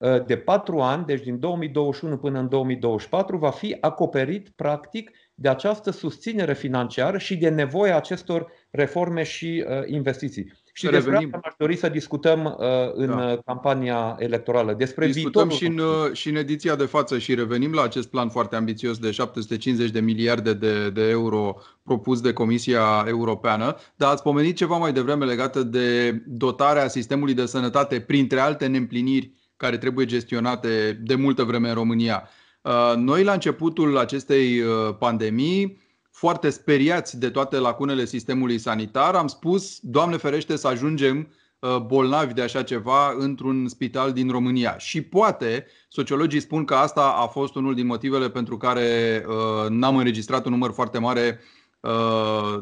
ă, 0.00 0.18
de 0.18 0.36
patru 0.36 0.80
ani, 0.80 1.04
deci 1.04 1.22
din 1.22 1.38
2021 1.38 2.18
până 2.18 2.38
în 2.38 2.48
2024, 2.48 3.36
va 3.36 3.50
fi 3.50 3.76
acoperit 3.80 4.48
practic 4.56 5.10
de 5.34 5.48
această 5.48 5.90
susținere 5.90 6.54
financiară 6.54 7.18
și 7.18 7.36
de 7.36 7.48
nevoia 7.48 7.96
acestor 7.96 8.52
reforme 8.70 9.22
și 9.22 9.64
uh, 9.68 9.82
investiții. 9.86 10.52
Și 10.76 10.84
despre 10.84 11.10
revenim. 11.10 11.34
asta 11.34 11.48
aș 11.48 11.54
dori 11.58 11.76
să 11.76 11.88
discutăm 11.88 12.44
uh, 12.44 12.66
în 12.94 13.06
da. 13.06 13.38
campania 13.44 14.16
electorală. 14.18 14.72
Despre 14.72 15.06
discutăm 15.06 15.48
și 15.48 15.66
în, 15.66 15.78
uh, 15.78 16.12
și 16.12 16.28
în 16.28 16.36
ediția 16.36 16.76
de 16.76 16.84
față 16.84 17.18
și 17.18 17.34
revenim 17.34 17.72
la 17.72 17.82
acest 17.82 18.08
plan 18.08 18.28
foarte 18.28 18.56
ambițios 18.56 18.98
de 18.98 19.10
750 19.10 19.90
de 19.90 20.00
miliarde 20.00 20.52
de, 20.52 20.90
de 20.90 21.08
euro 21.08 21.56
propus 21.82 22.20
de 22.20 22.32
Comisia 22.32 23.04
Europeană. 23.06 23.76
Dar 23.96 24.12
ați 24.12 24.22
pomenit 24.22 24.56
ceva 24.56 24.76
mai 24.76 24.92
devreme 24.92 25.24
legată 25.24 25.62
de 25.62 26.22
dotarea 26.26 26.88
sistemului 26.88 27.34
de 27.34 27.46
sănătate, 27.46 28.00
printre 28.00 28.40
alte 28.40 28.66
neîmpliniri 28.66 29.32
care 29.56 29.78
trebuie 29.78 30.06
gestionate 30.06 31.00
de 31.02 31.14
multă 31.14 31.42
vreme 31.42 31.68
în 31.68 31.74
România. 31.74 32.28
Uh, 32.62 32.92
noi, 32.96 33.24
la 33.24 33.32
începutul 33.32 33.98
acestei 33.98 34.60
uh, 34.60 34.96
pandemii, 34.98 35.82
foarte 36.14 36.50
speriați 36.50 37.18
de 37.18 37.30
toate 37.30 37.58
lacunele 37.58 38.04
sistemului 38.04 38.58
sanitar, 38.58 39.14
am 39.14 39.26
spus, 39.26 39.78
Doamne 39.80 40.16
ferește 40.16 40.56
să 40.56 40.68
ajungem 40.68 41.32
uh, 41.58 41.78
bolnavi 41.78 42.34
de 42.34 42.42
așa 42.42 42.62
ceva 42.62 43.14
într-un 43.18 43.68
spital 43.68 44.12
din 44.12 44.30
România. 44.30 44.78
Și 44.78 45.02
poate, 45.02 45.66
sociologii 45.88 46.40
spun 46.40 46.64
că 46.64 46.74
asta 46.74 47.14
a 47.16 47.26
fost 47.26 47.54
unul 47.54 47.74
din 47.74 47.86
motivele 47.86 48.30
pentru 48.30 48.56
care 48.56 49.24
n-am 49.68 49.96
înregistrat 49.96 50.44
un 50.44 50.52
număr 50.52 50.72
foarte 50.72 50.98
mare 50.98 51.40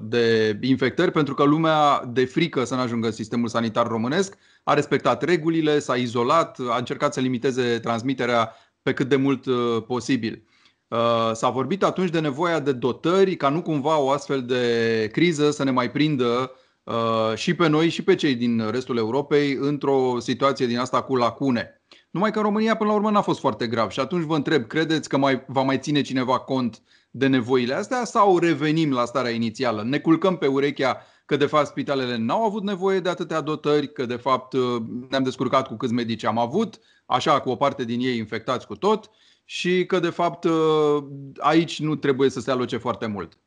de 0.00 0.58
infectări, 0.60 1.10
pentru 1.10 1.34
că 1.34 1.44
lumea 1.44 2.04
de 2.12 2.24
frică 2.24 2.64
să 2.64 2.74
nu 2.74 2.80
ajungă 2.80 3.06
în 3.06 3.12
sistemul 3.12 3.48
sanitar 3.48 3.86
românesc 3.86 4.36
a 4.62 4.74
respectat 4.74 5.22
regulile, 5.22 5.78
s-a 5.78 5.96
izolat, 5.96 6.58
a 6.70 6.76
încercat 6.76 7.12
să 7.12 7.20
limiteze 7.20 7.78
transmiterea 7.78 8.52
pe 8.82 8.92
cât 8.92 9.08
de 9.08 9.16
mult 9.16 9.46
uh, 9.46 9.82
posibil. 9.86 10.42
Uh, 10.92 11.30
s-a 11.32 11.48
vorbit 11.48 11.82
atunci 11.82 12.10
de 12.10 12.20
nevoia 12.20 12.60
de 12.60 12.72
dotări 12.72 13.36
ca 13.36 13.48
nu 13.48 13.62
cumva 13.62 13.98
o 13.98 14.10
astfel 14.10 14.42
de 14.42 15.08
criză 15.12 15.50
să 15.50 15.64
ne 15.64 15.70
mai 15.70 15.90
prindă 15.90 16.52
uh, 16.84 17.32
și 17.34 17.54
pe 17.54 17.68
noi 17.68 17.88
și 17.88 18.02
pe 18.02 18.14
cei 18.14 18.34
din 18.34 18.70
restul 18.70 18.96
Europei 18.96 19.56
într-o 19.60 20.16
situație 20.18 20.66
din 20.66 20.78
asta 20.78 21.02
cu 21.02 21.16
lacune. 21.16 21.82
Numai 22.10 22.30
că 22.30 22.38
în 22.38 22.44
România 22.44 22.76
până 22.76 22.90
la 22.90 22.96
urmă 22.96 23.10
n-a 23.10 23.20
fost 23.20 23.40
foarte 23.40 23.66
grav 23.66 23.90
și 23.90 24.00
atunci 24.00 24.24
vă 24.24 24.34
întreb, 24.34 24.66
credeți 24.66 25.08
că 25.08 25.16
mai, 25.16 25.44
va 25.46 25.62
mai 25.62 25.78
ține 25.78 26.00
cineva 26.00 26.38
cont 26.38 26.82
de 27.10 27.26
nevoile 27.26 27.74
astea 27.74 28.04
sau 28.04 28.38
revenim 28.38 28.92
la 28.92 29.04
starea 29.04 29.30
inițială? 29.30 29.82
Ne 29.82 29.98
culcăm 29.98 30.36
pe 30.36 30.46
urechea 30.46 31.02
că 31.26 31.36
de 31.36 31.46
fapt 31.46 31.66
spitalele 31.66 32.16
n-au 32.16 32.44
avut 32.44 32.62
nevoie 32.62 33.00
de 33.00 33.08
atâtea 33.08 33.40
dotări, 33.40 33.92
că 33.92 34.06
de 34.06 34.16
fapt 34.16 34.54
ne-am 35.08 35.22
descurcat 35.22 35.66
cu 35.66 35.74
câți 35.74 35.92
medici 35.92 36.24
am 36.24 36.38
avut, 36.38 36.78
așa 37.06 37.40
cu 37.40 37.50
o 37.50 37.56
parte 37.56 37.84
din 37.84 38.00
ei 38.00 38.16
infectați 38.16 38.66
cu 38.66 38.76
tot 38.76 39.10
și 39.44 39.86
că 39.86 39.98
de 39.98 40.10
fapt 40.10 40.46
aici 41.36 41.80
nu 41.80 41.96
trebuie 41.96 42.30
să 42.30 42.40
se 42.40 42.50
aloce 42.50 42.76
foarte 42.76 43.06
mult. 43.06 43.38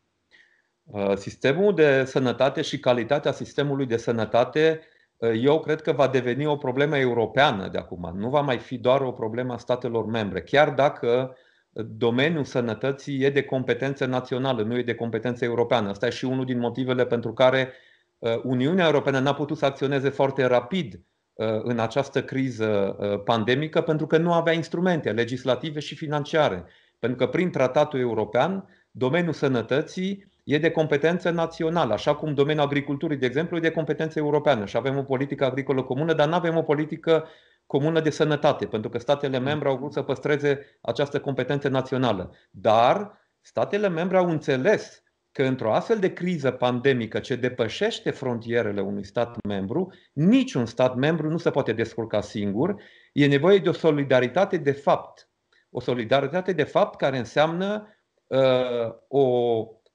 Uh, 0.84 1.16
sistemul 1.16 1.76
de 1.76 2.04
sănătate 2.06 2.62
și 2.62 2.80
calitatea 2.80 3.32
sistemului 3.32 3.86
de 3.86 3.98
sănătate 3.98 4.82
uh, 5.18 5.32
eu 5.42 5.60
cred 5.60 5.82
că 5.82 5.92
va 5.92 6.08
deveni 6.08 6.46
o 6.46 6.58
problemă 6.58 6.98
europeană 6.98 7.68
de 7.68 7.78
acum. 7.78 8.12
Nu 8.16 8.30
va 8.30 8.42
mai 8.42 8.58
fi 8.58 8.78
doar 8.78 9.02
o 9.02 9.12
problemă 9.12 9.54
a 9.54 9.58
statelor 9.58 10.06
membre. 10.06 10.42
Chiar 10.42 10.70
dacă 10.70 11.36
domeniul 11.72 12.44
sănătății 12.44 13.22
e 13.24 13.30
de 13.30 13.44
competență 13.44 14.06
națională, 14.06 14.64
nu 14.64 14.78
e 14.78 14.84
de 14.84 14.96
competență 14.96 15.46
europeană. 15.46 15.90
Asta 15.90 16.08
e 16.08 16.10
și 16.10 16.26
unul 16.26 16.46
din 16.46 16.60
motivele 16.60 17.06
pentru 17.06 17.34
care 17.34 17.74
uh, 18.18 18.42
Uniunea 18.44 18.86
Europeană 18.86 19.20
n-a 19.20 19.34
putut 19.34 19.58
să 19.58 19.66
acționeze 19.66 20.10
foarte 20.10 20.46
rapid 20.46 20.94
Uh, 20.94 21.15
în 21.64 21.80
această 21.80 22.24
criză 22.24 22.96
uh, 23.00 23.24
pandemică 23.24 23.82
pentru 23.82 24.08
că 24.08 24.18
nu 24.18 24.34
avea 24.34 24.54
instrumente 24.54 25.12
legislative 25.12 25.80
și 25.80 25.96
financiare. 25.96 26.66
Pentru 27.00 27.18
că 27.26 27.32
prin 27.32 27.52
tratatul 27.52 28.00
european, 28.00 28.70
domeniul 28.92 29.34
sănătății 29.34 30.32
e 30.44 30.58
de 30.58 30.72
competență 30.72 31.30
națională, 31.30 31.94
așa 31.94 32.16
cum 32.16 32.34
domeniul 32.34 32.66
agriculturii, 32.66 33.18
de 33.18 33.26
exemplu, 33.26 33.58
e 33.58 33.60
de 33.60 33.72
competență 33.72 34.20
europeană 34.20 34.66
și 34.66 34.78
avem 34.78 34.98
o 34.98 35.04
politică 35.04 35.46
agricolă 35.46 35.84
comună, 35.84 36.14
dar 36.14 36.28
nu 36.28 36.34
avem 36.34 36.58
o 36.58 36.62
politică 36.62 37.28
comună 37.66 38.00
de 38.00 38.10
sănătate, 38.10 38.66
pentru 38.66 38.90
că 38.90 38.98
statele 39.00 39.40
membre 39.40 39.68
au 39.68 39.78
vrut 39.78 39.94
să 39.94 40.02
păstreze 40.02 40.80
această 40.82 41.20
competență 41.20 41.68
națională. 41.68 42.36
Dar 42.52 43.20
statele 43.42 43.90
membre 43.90 44.18
au 44.18 44.30
înțeles 44.30 45.04
că 45.36 45.44
într-o 45.44 45.74
astfel 45.74 46.00
de 46.00 46.14
criză 46.14 46.52
pandemică 46.52 47.20
ce 47.20 47.36
depășește 47.36 48.12
frontierele 48.12 48.82
unui 48.82 49.06
stat 49.06 49.46
membru, 49.48 49.94
niciun 50.14 50.66
stat 50.66 50.96
membru 50.96 51.30
nu 51.30 51.38
se 51.38 51.50
poate 51.50 51.74
descurca 51.74 52.22
singur. 52.22 52.76
E 53.14 53.28
nevoie 53.28 53.58
de 53.58 53.70
o 53.70 53.74
solidaritate 53.74 54.58
de 54.58 54.72
fapt. 54.72 55.30
O 55.70 55.80
solidaritate 55.80 56.52
de 56.52 56.64
fapt 56.64 56.98
care 56.98 57.18
înseamnă 57.18 57.88
uh, 58.28 58.94
o 59.08 59.28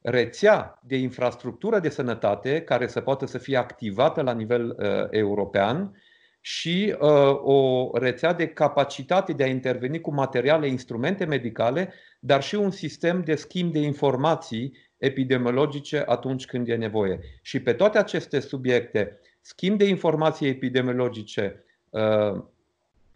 rețea 0.01 0.81
de 0.83 0.97
infrastructură 0.97 1.79
de 1.79 1.89
sănătate 1.89 2.63
care 2.63 2.87
să 2.87 3.01
poată 3.01 3.27
să 3.27 3.39
fie 3.39 3.57
activată 3.57 4.23
la 4.23 4.33
nivel 4.33 4.77
uh, 4.79 5.07
european 5.11 5.97
și 6.41 6.97
uh, 7.01 7.41
o 7.43 7.91
rețea 7.99 8.33
de 8.33 8.49
capacitate 8.49 9.33
de 9.33 9.43
a 9.43 9.47
interveni 9.47 10.01
cu 10.01 10.15
materiale, 10.15 10.69
instrumente 10.69 11.25
medicale, 11.25 11.93
dar 12.19 12.43
și 12.43 12.55
un 12.55 12.71
sistem 12.71 13.23
de 13.23 13.35
schimb 13.35 13.73
de 13.73 13.79
informații 13.79 14.89
epidemiologice 15.01 16.03
atunci 16.07 16.47
când 16.47 16.69
e 16.69 16.75
nevoie. 16.75 17.21
Și 17.43 17.61
pe 17.61 17.73
toate 17.73 17.99
aceste 17.99 18.41
subiecte, 18.41 19.19
schimb 19.41 19.79
de 19.79 19.85
informații 19.85 20.49
epidemiologice, 20.49 21.65
uh, 21.91 22.43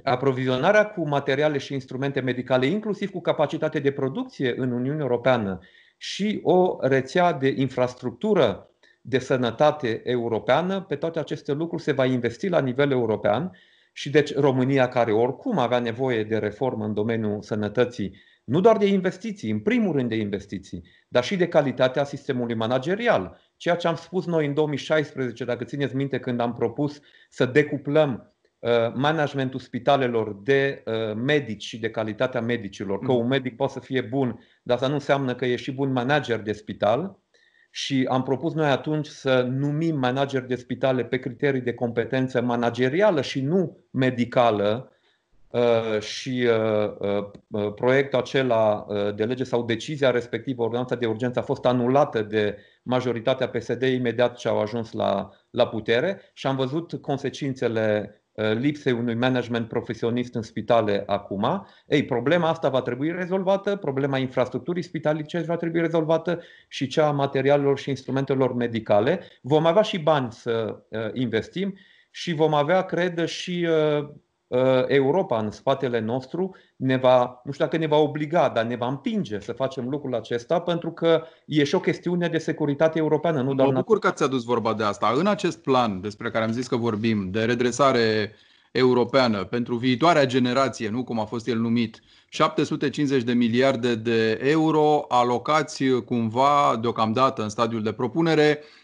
aprovizionarea 0.02 0.86
cu 0.86 1.08
materiale 1.08 1.58
și 1.58 1.72
instrumente 1.72 2.20
medicale, 2.20 2.66
inclusiv 2.66 3.10
cu 3.10 3.20
capacitate 3.20 3.78
de 3.78 3.92
producție 3.92 4.54
în 4.56 4.70
Uniunea 4.70 5.02
Europeană 5.02 5.58
și 5.96 6.40
o 6.42 6.76
rețea 6.80 7.32
de 7.32 7.54
infrastructură 7.56 8.68
de 9.00 9.18
sănătate 9.18 10.00
europeană, 10.04 10.80
pe 10.80 10.96
toate 10.96 11.18
aceste 11.18 11.52
lucruri 11.52 11.82
se 11.82 11.92
va 11.92 12.04
investi 12.04 12.48
la 12.48 12.60
nivel 12.60 12.90
european 12.90 13.56
și 13.92 14.10
deci 14.10 14.34
România, 14.34 14.88
care 14.88 15.12
oricum 15.12 15.58
avea 15.58 15.78
nevoie 15.78 16.24
de 16.24 16.36
reformă 16.36 16.84
în 16.84 16.94
domeniul 16.94 17.42
sănătății, 17.42 18.16
nu 18.44 18.60
doar 18.60 18.76
de 18.76 18.86
investiții, 18.86 19.50
în 19.50 19.60
primul 19.60 19.92
rând 19.92 20.08
de 20.08 20.16
investiții, 20.16 20.82
dar 21.08 21.24
și 21.24 21.36
de 21.36 21.48
calitatea 21.48 22.04
sistemului 22.04 22.54
managerial. 22.54 23.40
Ceea 23.56 23.76
ce 23.76 23.88
am 23.88 23.94
spus 23.94 24.26
noi 24.26 24.46
în 24.46 24.54
2016, 24.54 25.44
dacă 25.44 25.64
țineți 25.64 25.96
minte, 25.96 26.18
când 26.18 26.40
am 26.40 26.52
propus 26.52 27.00
să 27.28 27.44
decuplăm 27.44 28.34
uh, 28.58 28.70
managementul 28.94 29.60
spitalelor 29.60 30.40
de 30.42 30.82
uh, 30.86 31.14
medici 31.14 31.64
și 31.64 31.78
de 31.78 31.90
calitatea 31.90 32.40
medicilor, 32.40 32.98
că 32.98 33.12
mm. 33.12 33.18
un 33.18 33.26
medic 33.26 33.56
poate 33.56 33.72
să 33.72 33.80
fie 33.80 34.00
bun, 34.00 34.40
dar 34.62 34.76
asta 34.76 34.88
nu 34.88 34.94
înseamnă 34.94 35.34
că 35.34 35.46
e 35.46 35.56
și 35.56 35.72
bun 35.72 35.92
manager 35.92 36.40
de 36.40 36.52
spital, 36.52 37.22
și 37.70 38.06
am 38.08 38.22
propus 38.22 38.52
noi 38.54 38.68
atunci 38.68 39.06
să 39.06 39.42
numim 39.42 39.98
manageri 39.98 40.46
de 40.46 40.54
spitale 40.54 41.04
pe 41.04 41.18
criterii 41.18 41.60
de 41.60 41.74
competență 41.74 42.42
managerială 42.42 43.20
și 43.20 43.40
nu 43.40 43.86
medicală 43.90 44.88
uh, 44.88 44.93
și 46.00 46.48
uh, 46.48 47.24
uh, 47.48 47.72
proiectul 47.74 48.18
acela 48.18 48.86
de 49.14 49.24
lege 49.24 49.44
sau 49.44 49.64
decizia 49.64 50.10
respectivă, 50.10 50.62
ordonanța 50.62 50.94
de 50.94 51.06
urgență, 51.06 51.38
a 51.38 51.42
fost 51.42 51.64
anulată 51.64 52.22
de 52.22 52.56
majoritatea 52.82 53.48
PSD 53.48 53.82
imediat 53.82 54.36
ce 54.36 54.48
au 54.48 54.60
ajuns 54.60 54.92
la, 54.92 55.30
la 55.50 55.68
putere 55.68 56.20
și 56.32 56.46
am 56.46 56.56
văzut 56.56 56.94
consecințele 56.94 58.18
Uh, 58.34 58.52
lipsei 58.52 58.92
unui 58.92 59.14
management 59.14 59.68
profesionist 59.68 60.34
în 60.34 60.42
spitale 60.42 61.02
acum. 61.06 61.66
Ei, 61.86 62.04
problema 62.04 62.48
asta 62.48 62.68
va 62.68 62.82
trebui 62.82 63.12
rezolvată, 63.12 63.76
problema 63.76 64.18
infrastructurii 64.18 64.82
spitalice 64.82 65.40
va 65.40 65.56
trebui 65.56 65.80
rezolvată 65.80 66.40
și 66.68 66.86
cea 66.86 67.06
a 67.06 67.10
materialelor 67.10 67.78
și 67.78 67.88
instrumentelor 67.88 68.54
medicale. 68.54 69.20
Vom 69.42 69.66
avea 69.66 69.82
și 69.82 69.98
bani 69.98 70.32
să 70.32 70.82
uh, 70.88 71.00
investim 71.12 71.74
și 72.10 72.32
vom 72.32 72.54
avea, 72.54 72.82
cred, 72.82 73.24
și 73.24 73.68
uh, 73.68 74.08
Europa 74.86 75.38
în 75.38 75.50
spatele 75.50 76.00
nostru 76.00 76.54
ne 76.76 76.96
va, 76.96 77.40
nu 77.44 77.52
știu 77.52 77.64
dacă 77.64 77.76
ne 77.76 77.86
va 77.86 77.96
obliga, 77.96 78.48
dar 78.54 78.64
ne 78.64 78.76
va 78.76 78.86
împinge 78.86 79.40
să 79.40 79.52
facem 79.52 79.88
lucrul 79.88 80.14
acesta 80.14 80.60
pentru 80.60 80.92
că 80.92 81.22
e 81.46 81.64
și 81.64 81.74
o 81.74 81.80
chestiune 81.80 82.28
de 82.28 82.38
securitate 82.38 82.98
europeană. 82.98 83.42
Nu 83.42 83.54
doar 83.54 83.68
mă 83.68 83.74
bucur 83.74 83.98
că 83.98 84.06
ați 84.06 84.22
adus 84.22 84.44
vorba 84.44 84.74
de 84.74 84.84
asta. 84.84 85.12
În 85.16 85.26
acest 85.26 85.58
plan 85.58 86.00
despre 86.00 86.30
care 86.30 86.44
am 86.44 86.52
zis 86.52 86.66
că 86.66 86.76
vorbim, 86.76 87.30
de 87.30 87.44
redresare 87.44 88.32
europeană 88.72 89.44
pentru 89.44 89.76
viitoarea 89.76 90.26
generație, 90.26 90.88
nu 90.88 91.04
cum 91.04 91.20
a 91.20 91.24
fost 91.24 91.48
el 91.48 91.58
numit, 91.58 92.00
750 92.28 93.22
de 93.22 93.32
miliarde 93.32 93.94
de 93.94 94.40
euro 94.42 95.04
alocați 95.08 95.84
cumva 96.04 96.78
deocamdată 96.80 97.42
în 97.42 97.48
stadiul 97.48 97.82
de 97.82 97.92
propunere 97.92 98.58
uh, 98.60 98.83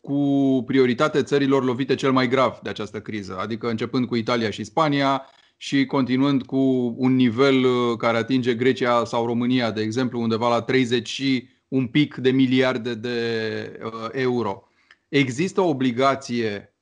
cu 0.00 0.62
prioritate 0.66 1.22
țărilor 1.22 1.64
lovite 1.64 1.94
cel 1.94 2.12
mai 2.12 2.28
grav 2.28 2.58
de 2.62 2.68
această 2.68 3.00
criză, 3.00 3.38
adică 3.40 3.68
începând 3.68 4.06
cu 4.06 4.16
Italia 4.16 4.50
și 4.50 4.64
Spania, 4.64 5.26
și 5.56 5.86
continuând 5.86 6.42
cu 6.42 6.94
un 6.96 7.14
nivel 7.14 7.64
uh, 7.64 7.96
care 7.98 8.16
atinge 8.16 8.54
Grecia 8.54 9.04
sau 9.04 9.26
România, 9.26 9.70
de 9.70 9.82
exemplu, 9.82 10.20
undeva 10.20 10.48
la 10.48 10.62
30 10.62 11.08
și 11.08 11.48
un 11.68 11.86
pic 11.86 12.14
de 12.14 12.30
miliarde 12.30 12.94
de 12.94 13.80
uh, 13.84 14.08
euro. 14.12 14.68
Există 15.08 15.60
o 15.60 15.68
obligație 15.68 16.74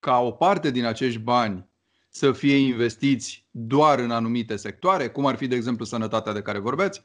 ca 0.00 0.18
o 0.18 0.30
parte 0.30 0.70
din 0.70 0.84
acești 0.84 1.18
bani 1.18 1.68
să 2.08 2.32
fie 2.32 2.56
investiți 2.56 3.46
doar 3.50 3.98
în 3.98 4.10
anumite 4.10 4.56
sectoare, 4.56 5.08
cum 5.08 5.26
ar 5.26 5.36
fi, 5.36 5.46
de 5.46 5.56
exemplu, 5.56 5.84
sănătatea 5.84 6.32
de 6.32 6.42
care 6.42 6.58
vorbeați? 6.58 7.02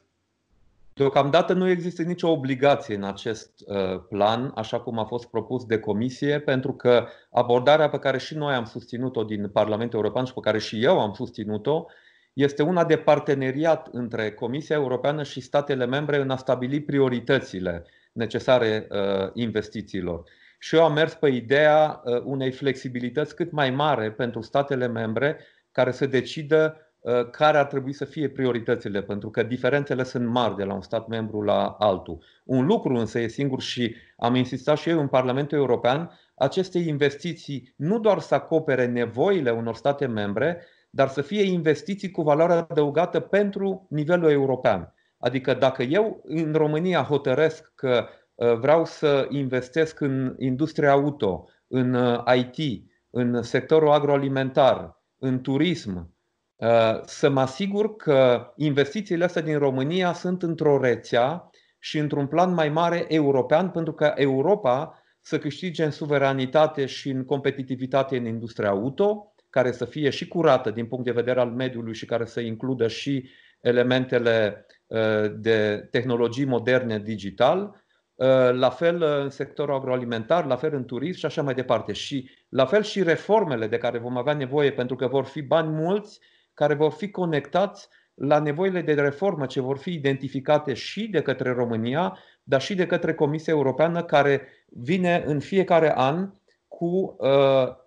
Deocamdată 0.98 1.52
nu 1.52 1.68
există 1.68 2.02
nicio 2.02 2.30
obligație 2.30 2.94
în 2.94 3.04
acest 3.04 3.50
uh, 3.66 4.00
plan, 4.08 4.52
așa 4.54 4.80
cum 4.80 4.98
a 4.98 5.04
fost 5.04 5.26
propus 5.26 5.64
de 5.64 5.78
comisie, 5.78 6.40
pentru 6.40 6.72
că 6.72 7.06
abordarea 7.30 7.88
pe 7.88 7.98
care 7.98 8.18
și 8.18 8.34
noi 8.34 8.54
am 8.54 8.64
susținut-o 8.64 9.24
din 9.24 9.48
Parlamentul 9.48 9.98
European 9.98 10.24
și 10.24 10.32
pe 10.34 10.40
care 10.40 10.58
și 10.58 10.84
eu 10.84 11.00
am 11.00 11.12
susținut-o 11.12 11.84
este 12.32 12.62
una 12.62 12.84
de 12.84 12.96
parteneriat 12.96 13.88
între 13.92 14.32
Comisia 14.32 14.76
Europeană 14.76 15.22
și 15.22 15.40
statele 15.40 15.86
membre 15.86 16.20
în 16.20 16.30
a 16.30 16.36
stabili 16.36 16.82
prioritățile 16.82 17.84
necesare 18.12 18.86
uh, 18.90 19.30
investițiilor. 19.34 20.22
Și 20.58 20.76
eu 20.76 20.84
am 20.84 20.92
mers 20.92 21.14
pe 21.14 21.28
ideea 21.28 22.02
uh, 22.04 22.20
unei 22.24 22.52
flexibilități 22.52 23.34
cât 23.34 23.50
mai 23.50 23.70
mare 23.70 24.12
pentru 24.12 24.40
statele 24.40 24.86
membre 24.86 25.38
care 25.72 25.90
să 25.90 26.06
decidă 26.06 26.80
Uh, 26.80 26.85
care 27.30 27.58
ar 27.58 27.64
trebui 27.66 27.92
să 27.92 28.04
fie 28.04 28.28
prioritățile, 28.28 29.02
pentru 29.02 29.30
că 29.30 29.42
diferențele 29.42 30.02
sunt 30.02 30.26
mari 30.26 30.56
de 30.56 30.64
la 30.64 30.74
un 30.74 30.80
stat 30.82 31.06
membru 31.06 31.42
la 31.42 31.76
altul. 31.78 32.24
Un 32.44 32.66
lucru 32.66 32.94
însă 32.94 33.18
e 33.18 33.28
singur 33.28 33.60
și 33.60 33.94
am 34.16 34.34
insistat 34.34 34.78
și 34.78 34.88
eu 34.88 35.00
în 35.00 35.08
Parlamentul 35.08 35.58
European, 35.58 36.10
aceste 36.34 36.78
investiții 36.78 37.74
nu 37.76 37.98
doar 37.98 38.18
să 38.18 38.34
acopere 38.34 38.86
nevoile 38.86 39.50
unor 39.50 39.74
state 39.74 40.06
membre, 40.06 40.62
dar 40.90 41.08
să 41.08 41.22
fie 41.22 41.42
investiții 41.42 42.10
cu 42.10 42.22
valoare 42.22 42.52
adăugată 42.52 43.20
pentru 43.20 43.86
nivelul 43.90 44.30
european. 44.30 44.94
Adică 45.18 45.54
dacă 45.54 45.82
eu 45.82 46.22
în 46.24 46.52
România 46.52 47.02
hotărăsc 47.02 47.72
că 47.74 48.06
uh, 48.34 48.54
vreau 48.58 48.84
să 48.84 49.26
investesc 49.30 50.00
în 50.00 50.34
industria 50.38 50.90
auto, 50.90 51.48
în 51.66 51.94
uh, 51.94 52.22
IT, 52.36 52.90
în 53.10 53.42
sectorul 53.42 53.90
agroalimentar, 53.90 55.02
în 55.18 55.40
turism, 55.40 55.98
Uh, 55.98 56.15
să 57.04 57.28
mă 57.28 57.40
asigur 57.40 57.96
că 57.96 58.52
investițiile 58.56 59.24
astea 59.24 59.42
din 59.42 59.58
România 59.58 60.12
sunt 60.12 60.42
într-o 60.42 60.80
rețea 60.80 61.50
și 61.78 61.98
într-un 61.98 62.26
plan 62.26 62.54
mai 62.54 62.68
mare 62.68 63.04
european, 63.08 63.70
pentru 63.70 63.92
că 63.92 64.12
Europa 64.16 65.02
să 65.20 65.38
câștige 65.38 65.84
în 65.84 65.90
suveranitate 65.90 66.86
și 66.86 67.08
în 67.08 67.24
competitivitate 67.24 68.16
în 68.16 68.24
industria 68.24 68.68
auto, 68.68 69.34
care 69.50 69.72
să 69.72 69.84
fie 69.84 70.10
și 70.10 70.28
curată 70.28 70.70
din 70.70 70.86
punct 70.86 71.04
de 71.04 71.10
vedere 71.10 71.40
al 71.40 71.50
mediului 71.50 71.94
și 71.94 72.06
care 72.06 72.24
să 72.24 72.40
includă 72.40 72.88
și 72.88 73.28
elementele 73.60 74.66
uh, 74.86 74.98
de 75.34 75.88
tehnologii 75.90 76.44
moderne 76.44 76.98
digital, 76.98 77.84
uh, 78.14 78.52
la 78.52 78.70
fel 78.70 79.02
în 79.02 79.30
sectorul 79.30 79.74
agroalimentar, 79.74 80.46
la 80.46 80.56
fel 80.56 80.74
în 80.74 80.84
turism 80.84 81.18
și 81.18 81.26
așa 81.26 81.42
mai 81.42 81.54
departe. 81.54 81.92
Și 81.92 82.30
la 82.48 82.66
fel 82.66 82.82
și 82.82 83.02
reformele 83.02 83.66
de 83.66 83.78
care 83.78 83.98
vom 83.98 84.16
avea 84.16 84.34
nevoie, 84.34 84.72
pentru 84.72 84.96
că 84.96 85.06
vor 85.06 85.24
fi 85.24 85.42
bani 85.42 85.68
mulți 85.68 86.20
care 86.56 86.74
vor 86.74 86.92
fi 86.92 87.10
conectați 87.10 87.88
la 88.14 88.38
nevoile 88.38 88.80
de 88.80 88.94
reformă 88.94 89.46
ce 89.46 89.60
vor 89.60 89.78
fi 89.78 89.92
identificate 89.92 90.74
și 90.74 91.08
de 91.08 91.22
către 91.22 91.52
România, 91.52 92.18
dar 92.42 92.60
și 92.60 92.74
de 92.74 92.86
către 92.86 93.14
Comisia 93.14 93.52
Europeană, 93.52 94.02
care 94.02 94.48
vine 94.66 95.22
în 95.26 95.40
fiecare 95.40 95.92
an 95.96 96.30
cu 96.68 97.16
uh, 97.18 97.28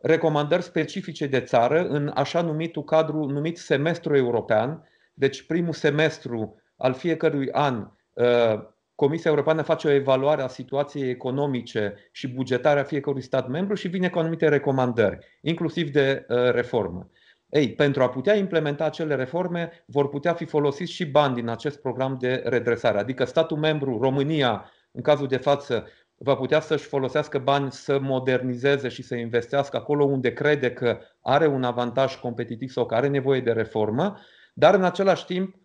recomandări 0.01 0.63
specifice 0.63 1.27
de 1.27 1.39
țară 1.39 1.87
în 1.87 2.11
așa 2.15 2.41
numitul 2.41 2.83
cadru 2.83 3.25
numit 3.25 3.57
semestru 3.57 4.15
european. 4.15 4.83
Deci 5.13 5.45
primul 5.45 5.73
semestru 5.73 6.55
al 6.77 6.93
fiecărui 6.93 7.51
an 7.51 7.87
uh, 8.13 8.59
Comisia 8.95 9.29
Europeană 9.29 9.61
face 9.61 9.87
o 9.87 9.91
evaluare 9.91 10.41
a 10.41 10.47
situației 10.47 11.09
economice 11.09 11.95
și 12.11 12.27
bugetare 12.27 12.79
a 12.79 12.83
fiecărui 12.83 13.21
stat 13.21 13.47
membru 13.47 13.75
și 13.75 13.87
vine 13.87 14.09
cu 14.09 14.19
anumite 14.19 14.47
recomandări, 14.47 15.17
inclusiv 15.41 15.89
de 15.89 16.25
uh, 16.27 16.51
reformă. 16.51 17.09
Ei, 17.49 17.73
pentru 17.73 18.03
a 18.03 18.09
putea 18.09 18.35
implementa 18.35 18.85
acele 18.85 19.15
reforme, 19.15 19.83
vor 19.85 20.09
putea 20.09 20.33
fi 20.33 20.45
folosiți 20.45 20.91
și 20.91 21.05
bani 21.05 21.35
din 21.35 21.47
acest 21.47 21.81
program 21.81 22.17
de 22.19 22.41
redresare. 22.45 22.99
Adică 22.99 23.25
statul 23.25 23.57
membru, 23.57 23.99
România, 24.01 24.71
în 24.91 25.01
cazul 25.01 25.27
de 25.27 25.37
față 25.37 25.87
va 26.17 26.35
putea 26.35 26.59
să-și 26.59 26.85
folosească 26.85 27.37
bani 27.37 27.71
să 27.71 27.99
modernizeze 27.99 28.87
și 28.87 29.01
să 29.01 29.15
investească 29.15 29.77
acolo 29.77 30.03
unde 30.03 30.33
crede 30.33 30.71
că 30.71 30.99
are 31.21 31.47
un 31.47 31.63
avantaj 31.63 32.15
competitiv 32.15 32.69
sau 32.69 32.85
că 32.85 32.95
are 32.95 33.07
nevoie 33.07 33.41
de 33.41 33.51
reformă, 33.51 34.17
dar 34.53 34.73
în 34.73 34.83
același 34.83 35.25
timp 35.25 35.55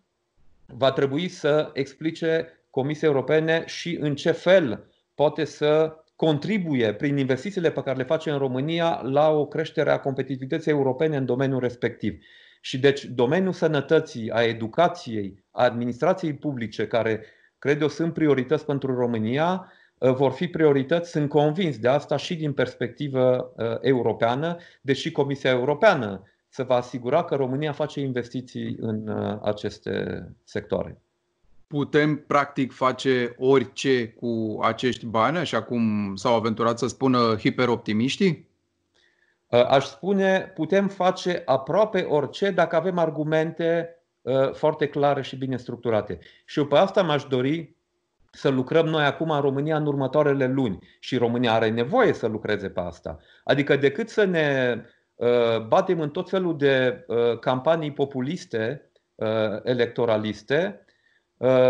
va 0.65 0.91
trebui 0.91 1.27
să 1.27 1.69
explice 1.73 2.59
Comisiei 2.69 3.09
Europene 3.09 3.63
și 3.65 3.97
în 4.01 4.15
ce 4.15 4.31
fel 4.31 4.91
poate 5.13 5.43
să 5.43 5.95
contribuie 6.15 6.93
prin 6.93 7.17
investițiile 7.17 7.71
pe 7.71 7.81
care 7.81 7.97
le 7.97 8.03
face 8.03 8.29
în 8.29 8.37
România 8.37 9.01
la 9.03 9.29
o 9.29 9.45
creștere 9.45 9.91
a 9.91 9.99
competitivității 9.99 10.71
europene 10.71 11.17
în 11.17 11.25
domeniul 11.25 11.59
respectiv. 11.59 12.23
Și 12.61 12.79
deci 12.79 13.05
domeniul 13.05 13.53
sănătății, 13.53 14.31
a 14.31 14.43
educației, 14.43 15.43
a 15.51 15.63
administrației 15.63 16.33
publice, 16.33 16.87
care 16.87 17.23
cred 17.59 17.81
eu 17.81 17.87
sunt 17.87 18.13
priorități 18.13 18.65
pentru 18.65 18.95
România, 18.95 19.71
uh, 19.97 20.13
vor 20.13 20.31
fi 20.31 20.47
priorități, 20.47 21.11
sunt 21.11 21.29
convins 21.29 21.77
de 21.77 21.87
asta 21.87 22.17
și 22.17 22.35
din 22.35 22.53
perspectivă 22.53 23.53
uh, 23.57 23.77
europeană, 23.81 24.57
deși 24.81 25.11
Comisia 25.11 25.49
Europeană 25.49 26.23
se 26.49 26.63
va 26.63 26.75
asigura 26.75 27.23
că 27.23 27.35
România 27.35 27.71
face 27.71 27.99
investiții 27.99 28.75
în 28.79 29.07
uh, 29.07 29.39
aceste 29.41 30.25
sectoare 30.43 30.99
putem 31.67 32.17
practic 32.27 32.73
face 32.73 33.35
orice 33.37 34.07
cu 34.07 34.59
acești 34.61 35.05
bani, 35.05 35.37
așa 35.37 35.63
cum 35.63 36.15
s-au 36.15 36.35
aventurat 36.35 36.77
să 36.77 36.87
spună 36.87 37.35
hiperoptimiștii? 37.35 38.49
Uh, 39.47 39.65
aș 39.65 39.85
spune, 39.85 40.51
putem 40.55 40.87
face 40.87 41.41
aproape 41.45 42.01
orice 42.01 42.51
dacă 42.51 42.75
avem 42.75 42.97
argumente 42.97 43.89
uh, 44.21 44.51
foarte 44.51 44.87
clare 44.87 45.21
și 45.21 45.35
bine 45.35 45.57
structurate. 45.57 46.19
Și 46.45 46.59
eu 46.59 46.65
pe 46.65 46.75
asta 46.75 47.01
m-aș 47.01 47.23
dori 47.23 47.75
să 48.31 48.49
lucrăm 48.49 48.85
noi 48.85 49.03
acum 49.03 49.29
în 49.29 49.41
România 49.41 49.77
în 49.77 49.85
următoarele 49.85 50.47
luni. 50.47 50.79
Și 50.99 51.17
România 51.17 51.53
are 51.53 51.69
nevoie 51.69 52.13
să 52.13 52.27
lucreze 52.27 52.69
pe 52.69 52.79
asta. 52.79 53.19
Adică 53.43 53.75
decât 53.75 54.09
să 54.09 54.23
ne 54.23 54.75
uh, 55.15 55.65
batem 55.67 55.99
în 55.99 56.09
tot 56.09 56.29
felul 56.29 56.57
de 56.57 57.05
campanii 57.39 57.91
populiste, 57.91 58.89
electoraliste, 59.63 60.79
Uh, 60.79 60.84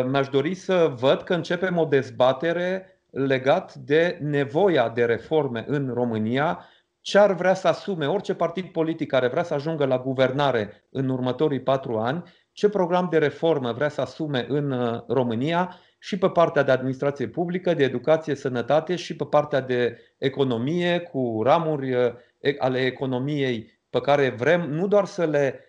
mi-aș 0.08 0.30
dori 0.30 0.54
să 0.54 0.94
văd 0.96 1.22
că 1.22 1.34
începem 1.34 1.78
o 1.78 1.86
dezbatere 1.86 2.96
legat 3.10 3.74
de 3.74 4.18
nevoia 4.22 4.90
de 4.90 5.06
reforme 5.06 5.66
în 5.68 5.92
România, 5.94 6.66
ce 7.02 7.18
ar 7.18 7.34
vrea 7.34 7.54
să 7.54 7.68
asume 7.68 8.08
orice 8.08 8.34
partid 8.34 8.66
politic 8.66 9.10
care 9.10 9.28
vrea 9.28 9.44
să 9.44 9.54
ajungă 9.54 9.86
la 9.86 9.98
guvernare 9.98 10.86
în 10.90 11.10
următorii 11.10 11.62
patru 11.62 11.98
ani, 11.98 12.24
ce 12.52 12.70
program 12.70 13.08
de 13.12 13.18
reformă 13.18 13.72
vrea 13.72 13.90
să 13.90 14.02
asume 14.02 14.46
în 14.50 14.72
uh, 14.72 15.02
România? 15.08 15.80
Și 16.00 16.18
pe 16.18 16.30
partea 16.30 16.64
de 16.64 16.72
administrație 16.72 17.28
publică, 17.28 17.74
de 17.74 17.84
educație, 17.84 18.36
sănătate 18.36 18.96
și 18.96 19.16
pe 19.16 19.26
partea 19.26 19.62
de 19.62 19.98
economie, 20.18 21.00
cu 21.00 21.42
ramuri 21.44 21.94
uh, 21.94 22.14
ale 22.60 22.80
economiei 22.80 23.80
pe 23.90 24.02
care 24.02 24.30
vrem 24.30 24.62
nu 24.62 24.88
doar 24.88 25.06
să 25.06 25.26
le 25.26 25.60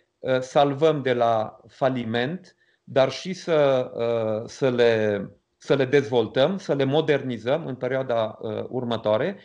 salvăm 0.41 1.03
de 1.03 1.13
la 1.13 1.61
faliment, 1.69 2.56
dar 2.89 3.11
și 3.11 3.33
să, 3.33 3.91
uh, 3.95 4.49
să, 4.49 4.71
le, 4.71 5.21
să 5.57 5.75
le 5.75 5.85
dezvoltăm, 5.85 6.59
să 6.59 6.75
le 6.75 6.85
modernizăm 6.85 7.67
în 7.67 7.75
perioada 7.75 8.39
uh, 8.41 8.65
următoare. 8.69 9.39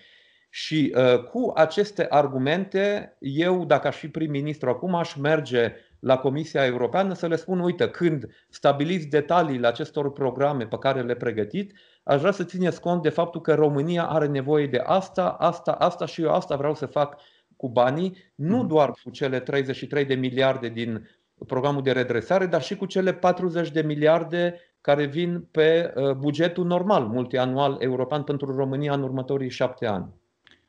Și 0.49 0.95
uh, 0.95 1.23
cu 1.23 1.51
aceste 1.55 2.05
argumente, 2.09 3.15
eu, 3.19 3.65
dacă 3.65 3.87
aș 3.87 3.95
fi 3.95 4.07
prim-ministru 4.09 4.69
acum, 4.69 4.95
aș 4.95 5.15
merge 5.15 5.75
la 5.99 6.17
Comisia 6.17 6.65
Europeană 6.65 7.13
să 7.13 7.27
le 7.27 7.35
spun, 7.35 7.59
uite, 7.59 7.89
când 7.89 8.25
stabiliți 8.49 9.07
detaliile 9.07 9.67
acestor 9.67 10.11
programe 10.11 10.67
pe 10.67 10.77
care 10.77 11.01
le 11.01 11.15
pregătit, 11.15 11.73
aș 12.03 12.19
vrea 12.19 12.31
să 12.31 12.43
țineți 12.43 12.81
cont 12.81 13.01
de 13.01 13.09
faptul 13.09 13.41
că 13.41 13.53
România 13.53 14.05
are 14.05 14.27
nevoie 14.27 14.67
de 14.67 14.81
asta, 14.85 15.29
asta, 15.29 15.71
asta 15.71 16.05
și 16.05 16.21
eu 16.21 16.31
asta 16.31 16.55
vreau 16.55 16.75
să 16.75 16.85
fac 16.85 17.21
cu 17.55 17.69
banii, 17.69 18.17
nu 18.35 18.57
mhm. 18.57 18.67
doar 18.67 18.91
cu 19.03 19.09
cele 19.09 19.39
33 19.39 20.05
de 20.05 20.15
miliarde 20.15 20.69
din 20.69 21.09
programul 21.47 21.81
de 21.81 21.91
redresare, 21.91 22.45
dar 22.45 22.61
și 22.61 22.75
cu 22.75 22.85
cele 22.85 23.13
40 23.13 23.71
de 23.71 23.81
miliarde 23.81 24.59
care 24.81 25.05
vin 25.05 25.47
pe 25.51 25.93
uh, 25.95 26.11
bugetul 26.11 26.65
normal, 26.65 27.03
multianual 27.03 27.77
european 27.79 28.23
pentru 28.23 28.55
România 28.55 28.93
în 28.93 29.03
următorii 29.03 29.49
șapte 29.49 29.85
ani. 29.85 30.05